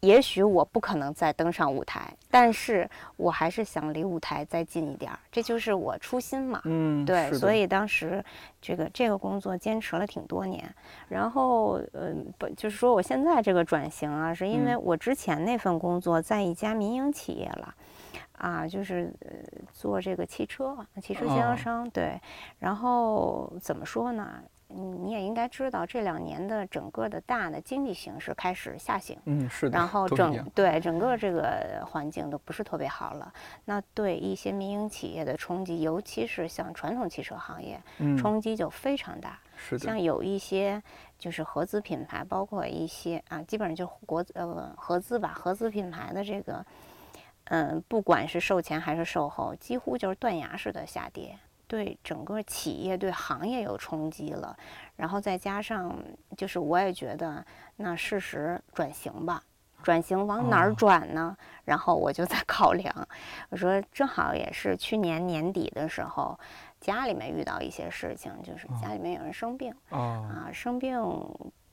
[0.00, 6.60] 也许我不可能再登上舞台，但是我还是想离舞台再近一点儿，这就是我初心嘛。
[6.64, 8.24] 嗯，对，所以当时
[8.60, 10.72] 这个这个工作坚持了挺多年，
[11.08, 17.74] 然后嗯，不就是说我现在这个转型啊，是因为我之前那份工作在一家民营企业了。
[18.38, 19.30] 啊，就是呃
[19.72, 22.20] 做这个汽车，汽车经销商对。
[22.58, 24.42] 然后怎么说呢？
[24.68, 29.16] 你你也应该知道，这两年的整个的大的经济形势开始下行。
[29.24, 29.78] 嗯，是的。
[29.78, 33.32] 然后整对整个这个环境都不是特别好了。
[33.64, 37.80] 那对一些民营企业的冲击，尤其是像传统汽车行业，
[38.18, 39.38] 冲击就非常大。
[39.56, 39.84] 是的。
[39.84, 40.82] 像有一些
[41.16, 46.66] 就是合资品牌，包括一些啊，基本上就国呃合资吧，合资品牌的这个。
[47.48, 51.38] 嗯，不管是售前还是售后，几乎就是断崖式的下跌，
[51.68, 54.56] 对整个企业、对行业有冲击了。
[54.96, 55.96] 然后再加上，
[56.36, 57.44] 就是我也觉得，
[57.76, 59.40] 那事实转型吧，
[59.82, 61.36] 转型往哪儿转呢？
[61.64, 62.92] 然后我就在考量，
[63.50, 66.36] 我说正好也是去年年底的时候，
[66.80, 71.00] 家里面遇到一些事情，就是家里面有人生病啊，生病，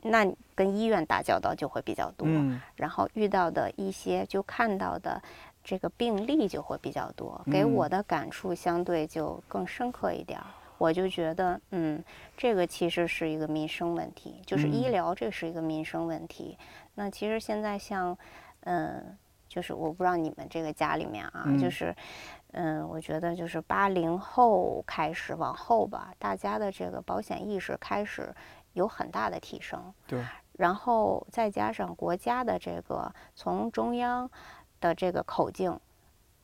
[0.04, 2.28] 那跟医院打交道就会比较多，
[2.76, 5.20] 然后遇到的一些就看到的。
[5.64, 10.46] 这个病例就会比较多，给我的感触相对就更深刻一点儿。
[10.78, 12.04] 我就觉得，嗯，
[12.36, 16.58] 这个其实是一个民生问题，就是医疗这是一个民生问题。
[16.96, 18.18] 那其实现在像，
[18.62, 21.96] 嗯，就是我不知道你们这个家里面啊，就是，
[22.52, 28.36] 嗯，我觉得就是八零后开始往后吧，大家的这个保险意识开始
[28.74, 29.94] 有很大的提升。
[30.06, 30.22] 对。
[30.58, 34.30] 然后再加上国家的这个从中央。
[34.84, 35.80] 的这个口径，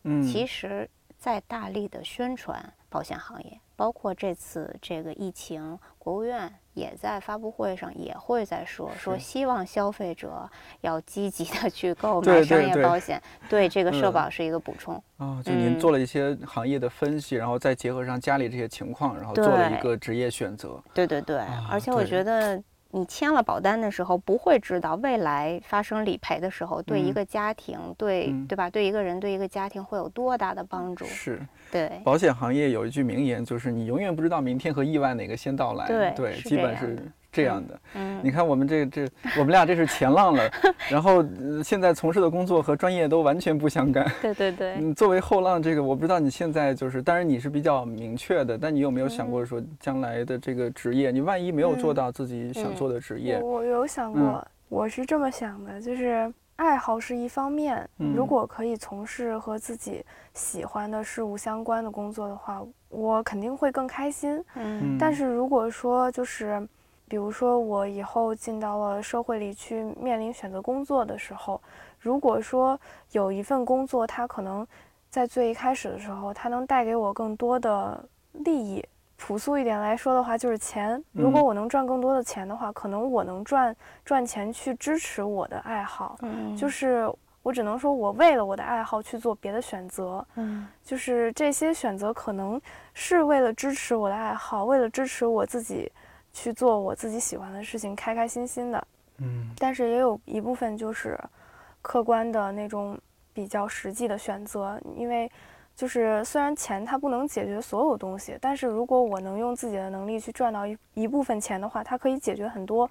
[0.04, 14.96] 嗯，其实在大力的宣传保险行业，包括这次这个疫情，国务院也在发布会上也会在说，说希望消费者要积极的去购买商业保险，对这个社保是一个补充。
[15.18, 20.82] 啊，就您做了一些行业的分析，然后再结合上家里这些情况，然后做了一个职业选择。
[20.94, 22.64] 对对对，而且我觉得。
[22.92, 28.70] 你签了保单的时候，不会知道未来发生理赔的时候，对一个家庭，对对吧？
[28.70, 31.06] 对一个人，对一个家庭会有多大的帮助？
[31.06, 31.40] 是，
[31.72, 32.02] 对。
[32.04, 35.88] 保险行业有一句名言，就是你永远不知道明天和意外哪个先到来。
[35.88, 36.98] 对，对，基本是。
[37.32, 39.07] 这样的，嗯，你看我们这这，
[39.38, 40.49] 我们俩这是前浪了，
[40.89, 41.23] 然后
[41.63, 44.11] 现在从事的工作和专业都完全不相干。
[44.21, 44.75] 对对对。
[44.80, 53.39] 嗯，作为后浪，这个我不知道你现在就是，当然你是比较明确的，但你有没有想过说将来的这个职业，你万一没有做到自己想做的职业？
[53.39, 60.03] 我有想过，我是这么想的，就是爱好是一方面，如果可以从事和自己
[60.34, 64.43] 喜欢的事物相关的工作的话，我肯定会更开心。
[64.55, 64.97] 嗯。
[64.97, 66.67] 但是如果说就是。
[67.10, 71.60] 比如说，我以后进到了社会里去面临选择工作的时候，
[71.99, 72.80] 如果说
[73.12, 74.66] 有一份工作，它可能
[75.10, 78.86] 在最一开始的时候，它能带给我更多的利益，
[79.18, 81.03] 朴素一点来说的话，就是钱。
[81.12, 86.16] 如果我能赚更多的钱的话，可能我能赚赚钱去支持我的爱好。
[86.22, 90.24] 嗯，就是我只能说我为了我的爱好去做别的选择。
[90.36, 92.62] 嗯，就是这些选择可能
[92.93, 95.91] 是为了支持我的爱好，为了支持我自己。
[96.32, 101.19] 去做我自己喜欢的事情，开开心心的，嗯，但是也有一部分就是
[101.82, 102.97] 客观的那种
[103.34, 105.30] 比较实际的选择，因为
[105.75, 112.89] 就是虽然钱它不能解决所有东西，但是如果我能用自己的能力去赚到一一部分钱的话，它可以解决很多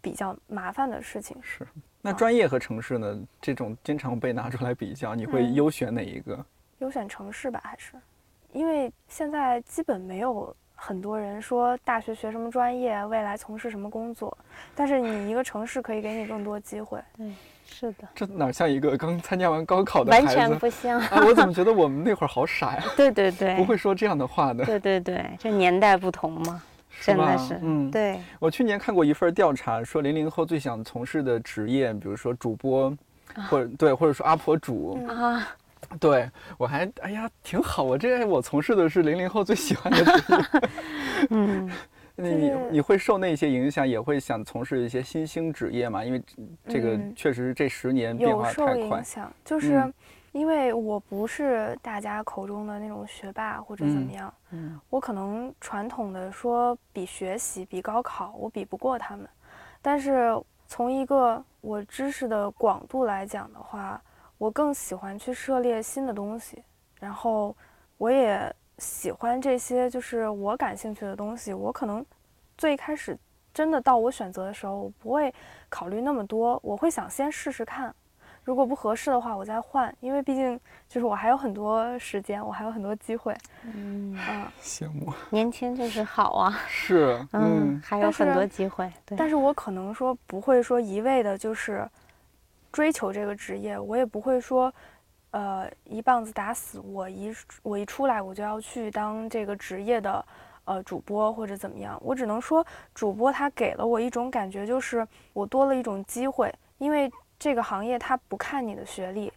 [0.00, 1.36] 比较麻烦的事情。
[1.42, 1.66] 是，
[2.00, 3.18] 那专业和城市呢？
[3.40, 6.44] 这种经常被拿出来比较，你会优选哪一个？
[6.78, 7.92] 优选城市吧，还是
[8.52, 10.54] 因为现在基本没有。
[10.84, 14.36] 很多人说大学学什么专业，未来从事什么工作，
[14.74, 16.98] 但是你一个城市可以给你更多机会。
[17.16, 17.32] 对，
[17.64, 20.26] 是的，这哪像一个刚参加完高考的孩子？
[20.26, 20.98] 完全不像。
[20.98, 22.82] 啊，我怎么觉得我们那会儿好傻呀？
[22.96, 24.64] 对对对，不会说这样的话的。
[24.64, 26.60] 对对对，这年代不同嘛，
[27.00, 27.60] 真的是。
[27.62, 28.18] 嗯，对。
[28.40, 32.92] 我去年看过一份调查，说零零后最想从事的职业，比如说主播，
[33.48, 35.46] 或者对，或者说阿婆主啊。
[36.00, 40.60] 对我还哎呀挺好，我这我从事的是零零后最喜欢的职业。
[41.30, 41.70] 嗯，
[42.16, 46.04] 你你会受那些影响，也会想从事一些新兴职业嘛？
[46.04, 46.22] 因为
[46.66, 48.64] 这个确实是这十年变化太快。
[48.74, 49.92] 有受影响，就是
[50.30, 54.32] 因为我不是大家口中的那种学霸或者怎么样。
[54.50, 59.28] 嗯，我可能传统的说比学习比高考，我比不过他们。
[59.82, 60.32] 但是
[60.66, 64.00] 从一个我知识的广度来讲的话。
[64.42, 66.60] 我更喜欢去涉猎新的东西，
[66.98, 67.56] 然后
[67.96, 71.54] 我也喜欢这些就是我感兴趣的东西。
[71.54, 72.04] 我可能
[72.58, 73.16] 最开始
[73.54, 75.32] 真的到我选择的时候，我不会
[75.68, 77.94] 考虑那么多，我会想先试试看，
[78.42, 79.94] 如果不合适的话，我再换。
[80.00, 83.32] 因为毕竟就是我还有很多时间，我还有很多机会。
[83.62, 86.50] 嗯啊， 羡慕，年轻就是好啊。
[86.66, 88.92] 是，嗯，还有很多机会。
[89.06, 91.88] 对，但是我可能说不会说一味的就是。
[92.72, 94.72] 追求这个职业，我也不会说，
[95.30, 97.30] 呃，一棒子打死我一
[97.62, 100.24] 我一出来我就要去当这个职业的，
[100.64, 102.00] 呃，主播或者怎么样。
[102.02, 106.52] 我只能说，主播他给了我一种感觉，就是我多了一种机会。
[106.78, 109.30] 因为这个行业他不看你的学历，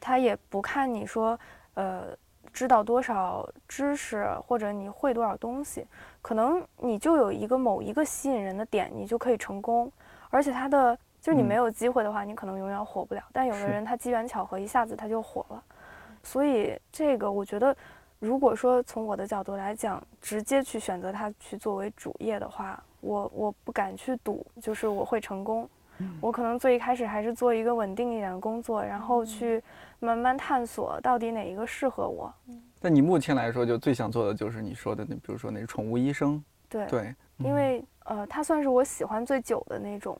[0.00, 1.38] 他也不看你说，
[1.74, 2.08] 呃，
[2.52, 5.86] 知道多少知识或者你会多少东西，
[6.20, 9.90] 可能你就有一个某一个吸引人的点，你就可以成功。
[10.28, 10.98] 而且他的。
[11.20, 13.22] 就是你没有机会的话，你可能永远火不了。
[13.32, 15.62] 但有的人他机缘巧合一下子他就火了，
[16.22, 17.76] 所以这个我觉得，
[18.18, 25.68] 如果说从我的角度来讲，直接去选择它去作为主业的话，我我不敢去赌，就是我会成功。
[26.18, 29.62] 我可能最一开始还是做一个稳定一点的工作，然后去
[29.98, 32.32] 慢慢探索到底哪一个适合我。
[32.80, 36.42] 那你目前来说就最想做的就是你说的那，比如说那宠物医生。
[36.70, 40.18] 对对，因为呃，它算是我喜欢最久的那种。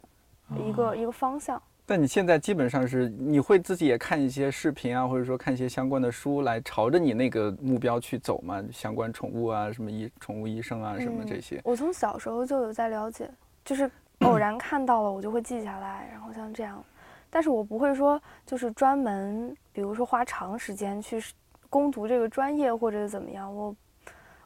[0.56, 8.62] 一个一个方向，但你现在基本上是你会自己也看一些视频啊，或者说看一些相关的书来朝着你那个目标去走吗？
[8.72, 11.60] 相关宠物啊，什么医宠物医生啊，什么这些。
[11.64, 13.30] 我从小时候就有在了解，
[13.64, 13.90] 就是
[14.20, 16.82] 偶然看到了，我就会记下来，然后像这样。
[17.28, 21.22] 但是我不会说就是专门，比如说花长时间去
[21.68, 23.54] 攻读这个专业或者怎么样。
[23.54, 23.74] 我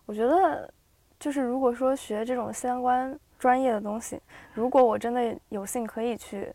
[0.07, 0.73] 我觉得
[1.19, 3.19] 就是如果说学这种相关。
[3.45, 4.19] 专业的东西，
[4.55, 6.51] 如果我真的有幸可以去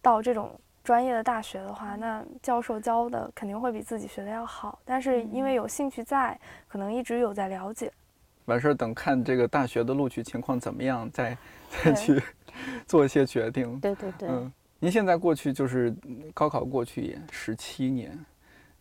[0.00, 0.52] 到这种
[0.84, 4.78] 专业的大学的话，那教授教的肯定会比自己学的要好。
[4.84, 6.38] 但是因为有兴趣在，
[6.68, 7.92] 可能一直有在了解。
[8.44, 11.36] 完事儿等看这个大学的录取情况怎么样，再
[11.82, 12.22] 再去
[12.86, 13.80] 做一些决定。
[13.80, 14.28] 对对对。
[14.28, 15.92] 嗯，您现在过去就是
[16.32, 18.16] 高考过去也十七年，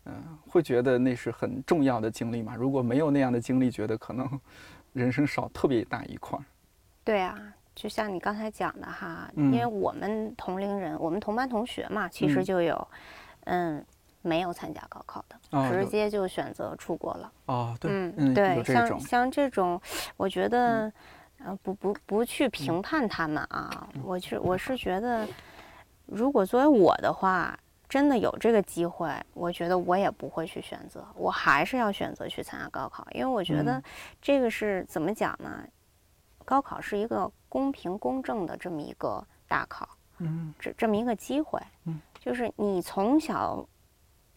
[0.03, 0.13] 嗯，
[0.47, 2.55] 会觉得那是很重要的经历吗？
[2.55, 4.29] 如果没有那样的经历，觉得可能
[4.93, 6.45] 人生少特别大一块儿。
[7.05, 7.39] 对啊，
[7.75, 12.87] 就像你刚才讲的哈，因为我们同龄人，我们同班同学嘛，其实就有，
[13.45, 13.85] 嗯，
[14.23, 17.31] 没有参加高考的，直接就选择出国了。
[17.45, 19.79] 哦，对，嗯，对，像像这种，
[20.17, 20.91] 我觉得，
[21.37, 25.27] 呃，不不不去评判他们啊，我是我是觉得，
[26.07, 27.55] 如果作为我的话，
[27.87, 33.79] 真的有这个机会，我觉得我也不会去选择，我还是要选择去参加高考，因为我觉得
[34.19, 35.63] 这个是怎么讲呢？
[36.45, 39.89] 高考是一个公平公正的这么一个大考，
[40.19, 43.67] 嗯，这这么一个机会，嗯，就是你从小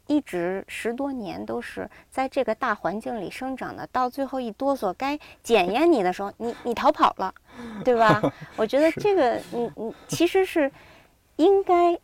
[0.07, 7.35] 一直十多年都是在这个大环境里生长的，到最后一哆嗦该检验你的时候，你你逃跑了，
[7.85, 8.21] 对吧？
[8.57, 10.73] 我觉得这个你你其实是
[11.37, 11.99] 应该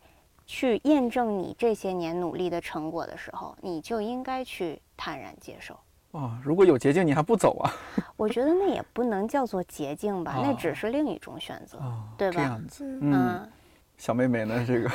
[0.47, 5.79] 去验证你这些年努力的成果的时候，你就应该去坦然接受。
[6.15, 7.73] 哦，如果有捷径，你还不走啊？
[8.17, 11.79] 我觉得那也不能叫做捷径吧，那只是另一种选择，
[12.17, 12.35] 对吧？
[12.37, 13.49] 这样子，嗯。
[13.97, 14.65] 小妹妹呢？
[14.67, 14.91] 这个，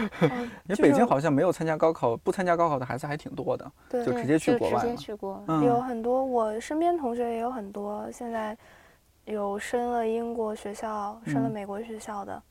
[0.64, 6.22] 你北京好像没有参加高考，不参加高考的孩子还挺多的，对，就直接去国外直接去过，有很多。
[6.22, 8.56] 我身边同学也有很多，现在
[9.24, 12.42] 有升了英国学校，升了美国学校的。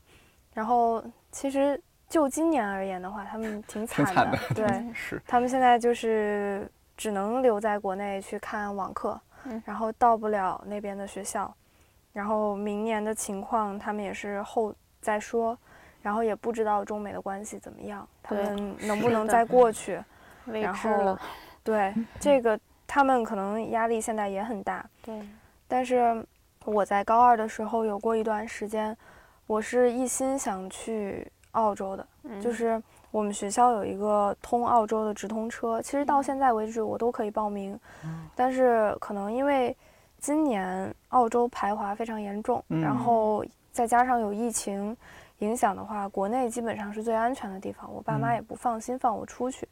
[0.52, 5.22] 然后，其实就今年而言的话，他们挺惨的，对， 是。
[5.24, 6.68] 他们现在就是。
[6.96, 9.20] 只能留在国内去看网课，
[9.64, 11.52] 然后到不了那边的学校，
[12.12, 15.56] 然后明年的情况他们也是后再说，
[16.02, 20.02] 然后也不知道中美的关系怎么样，他们 能不能再过去，
[20.46, 21.18] 然后，
[21.62, 25.20] 对 这个他们可能压力现在也很大，对，
[25.68, 26.24] 但是
[26.64, 28.96] 我在高二的时候有过一段时间，
[29.46, 32.06] 我是一心想去澳洲的，
[32.40, 32.82] 就是
[33.16, 37.78] 我们学校有一个通澳洲的直通车，其实到现在为止我都可以报名，
[38.34, 39.74] 但是可能因为
[40.18, 43.42] 今年澳洲排华非常严重，然后
[43.72, 44.94] 再加上有疫情。
[45.40, 49.68] 影响的话，国内基本上是最安全的地方，我爸妈也不放心放我出去。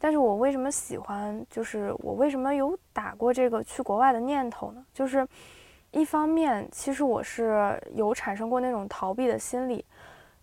[0.00, 1.38] 但是我为什么喜欢？
[1.50, 4.82] 就是我为什么有打过这个去国外的念头呢？
[4.94, 5.28] 就是
[5.90, 9.84] 一方面，其实我是有产生过那种逃避的心理，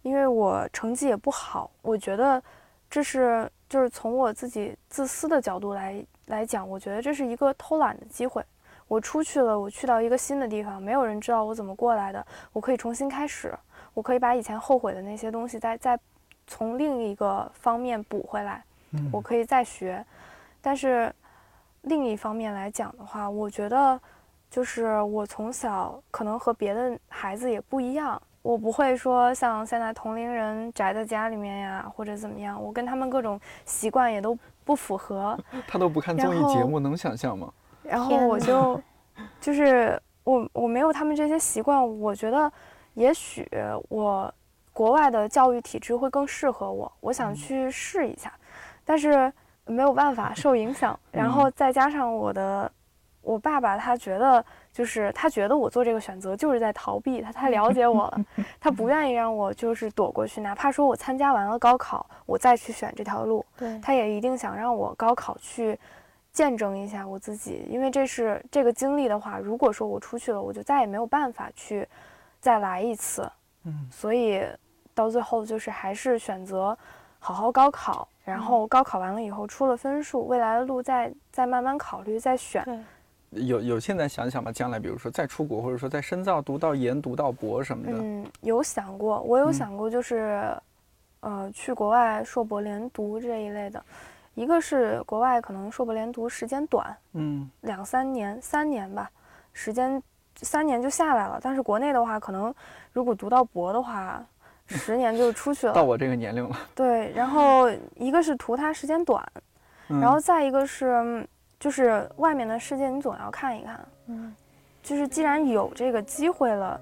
[0.02, 2.42] 因为我成绩也不好，我觉得
[2.90, 8.44] 这是就是从我自己自私的角度来来讲，我觉得这是一个偷懒的机会。
[8.88, 13.54] 我出去了，我去到一个新的地方，没有人知道我怎么过来的，我可以重新开始。
[13.94, 16.00] 我可以把以前后悔的那些东西再再
[16.48, 18.64] 从另一个方面补回来，
[19.12, 20.04] 我可以再学。
[20.62, 21.14] 但是
[21.82, 24.00] 另一方面来讲的话，我觉得
[24.50, 35.38] 就是我从小可能和别的孩子也不一样，我不会说像现在同龄人宅在家里面呀，或者怎么样，我跟他们各种习惯也都不符合。
[35.68, 37.52] 他都不看综艺节目，能想象吗？
[37.84, 38.82] 然后我就
[39.42, 42.52] 就是我我没有他们这些习惯，我觉得。
[42.96, 43.48] 也许
[43.88, 44.34] 我
[44.74, 48.34] 国外的教育体制会更适合我，我想去试一下，
[48.84, 49.32] 但是
[49.64, 51.00] 没有办法受影响。
[51.10, 52.70] 然后再加上我的
[53.22, 58.26] 我爸爸，他觉得就是他觉得我做这个选择就是在逃避，他太了解我了，
[58.60, 63.46] 他不愿意让我就是躲过去，哪怕说我参加完了高考，我再去选这条路，
[63.82, 65.78] 他也一定想让我高考去
[66.32, 71.88] 见证一下我自己，因为这是这个经历的话，如果说我出去了，我就再也没有办法去。
[72.42, 73.30] 再来一次，
[73.66, 74.42] 嗯，所以
[74.94, 76.78] 到最后就是还是选择
[77.20, 82.64] 好好高考，然后高考完了以后出了分数，未来的路再再慢慢考虑再选。
[83.32, 87.98] 有有现在想想吧，将来比如说再出国，或者说再深造，读到研、读到博什么的。
[88.00, 90.54] 嗯，有想过，我有想过，就是
[91.20, 93.84] 呃去国外硕博连读这一类的。
[94.36, 99.10] 一个是国外可能硕博连读时间短，嗯，两三年、三年吧，
[99.54, 100.02] 时间。
[100.42, 102.54] 三年就下来了，但是国内的话，可能
[102.94, 104.26] 如果读到博的话，
[104.68, 105.74] 十年就出去了。
[105.74, 106.58] 到我这个年龄了。
[106.74, 109.22] 对，然后一个是图它时间短，
[109.88, 111.28] 然后再一个是
[111.60, 113.80] 就是外面的世界你总要看一看。
[114.08, 114.34] 嗯，
[114.82, 116.80] 就是既然有这个机会了，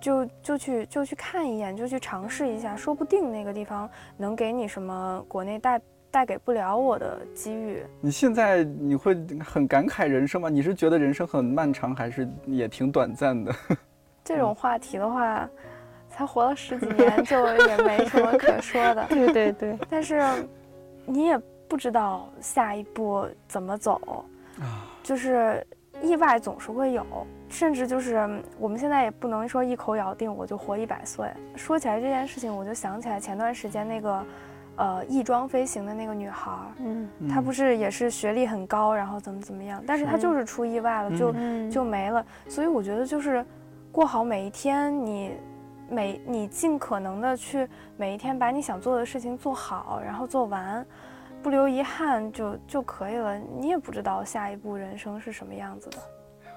[0.00, 5.80] 就就去就去看一眼，就去尝试一下，说不定那个地方能给你什么国内带。
[6.12, 7.84] 带给不了我的机遇。
[8.00, 9.14] 你现在你会
[9.44, 10.48] 很感慨人生吗？
[10.48, 13.54] 你是觉得人生很漫长，还是也挺短暂的？
[14.24, 15.48] 这种话题的话，
[16.08, 19.06] 才活了十几年，就也没什么可说的。
[19.08, 19.78] 对对对。
[19.88, 20.20] 但是
[21.06, 21.40] 你也
[21.70, 24.26] 不知道下一步怎么走
[24.58, 25.66] 啊，就是
[26.02, 27.06] 意外总是会有，
[27.48, 31.30] 甚至就是我们现在也不能说一口咬定我就活一百岁。
[31.54, 34.22] 说起来这件事情，我就想起来前段时间那个。
[34.76, 41.34] 呃，翼装飞行的那个女孩，嗯，她不是也是学历很高，然后怎么怎么样，但是她就是出意外了，就
[41.70, 42.24] 就没了。
[42.48, 43.44] 所以我觉得就是
[43.92, 45.32] 过好每一天，你
[45.90, 47.68] 每你尽可能的去
[47.98, 50.86] 每一天把你想做的事情做好，然后做完，
[51.42, 53.38] 不留遗憾就就可以了。
[53.38, 55.96] 你也不知道下一步人生是什么样子的。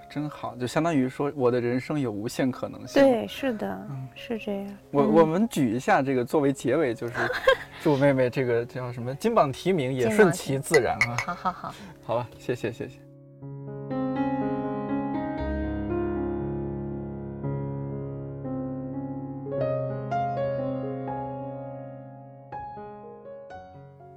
[0.09, 3.01] 真好，就相当于说我的人生有无限可能性。
[3.01, 4.77] 对，是的，嗯，是这样。
[4.91, 7.13] 我我们举一下这个作为结尾，就是
[7.81, 11.17] 祝妹妹这个叫什么金榜题名也顺其自然啊。
[11.25, 11.73] 好好好，
[12.05, 13.02] 好吧，谢谢谢谢。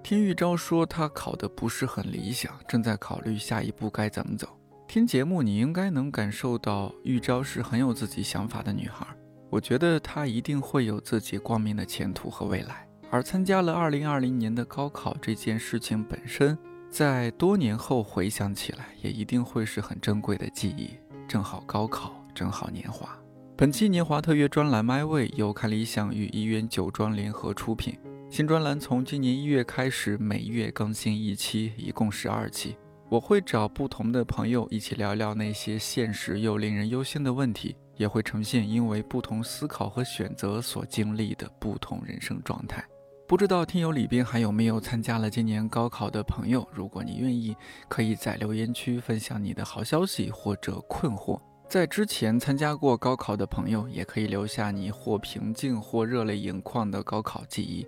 [0.06, 4.46] 听玉昭说，他考的不是很理想，正在考虑下一步该怎么走。
[4.86, 9.04] 听节目，你应该能感受到玉昭是很有自己想法的女孩。
[9.50, 12.86] 我觉得她一定会有自己光明的前途和未来。
[13.10, 16.56] 而参加了2020年的高考这件事情本身，
[16.88, 20.90] 在多年后回想起来，也一定会是很珍贵的记忆。
[21.26, 23.08] 正好高考，正好年华。
[23.56, 27.98] 本期年华特约专栏《My Way》由看理想与一元酒庄联合出品。
[28.36, 32.76] 新专栏从今年一月开始，每月更新一期，一共十二期。
[33.08, 42.84] 我会找不同的朋友一起聊聊那些现实又令人忧心的问题，也会呈现因为不同思考和选择所经历的不同人生状态。
[43.26, 46.68] 不知道听友里边还有没有参加了今年高考的朋友？
[46.70, 47.56] 如果你愿意，
[47.88, 51.40] 可以在留言区分享你的好消息或者困惑。
[51.68, 57.86] 在之前参加过高考的朋友，也可以留下你或平静或热泪盈眶的高考记忆，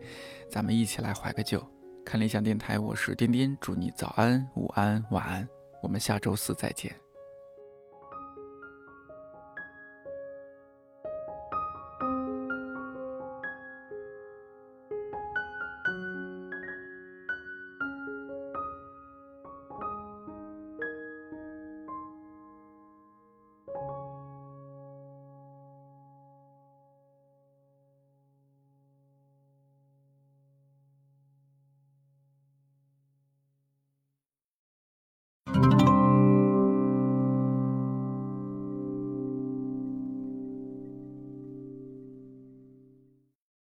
[0.50, 1.64] 咱们一起来怀个旧。
[2.04, 5.48] 看理想电台，我是颠颠，祝你早安、午安、晚安，
[5.80, 7.07] 我们下周四再见。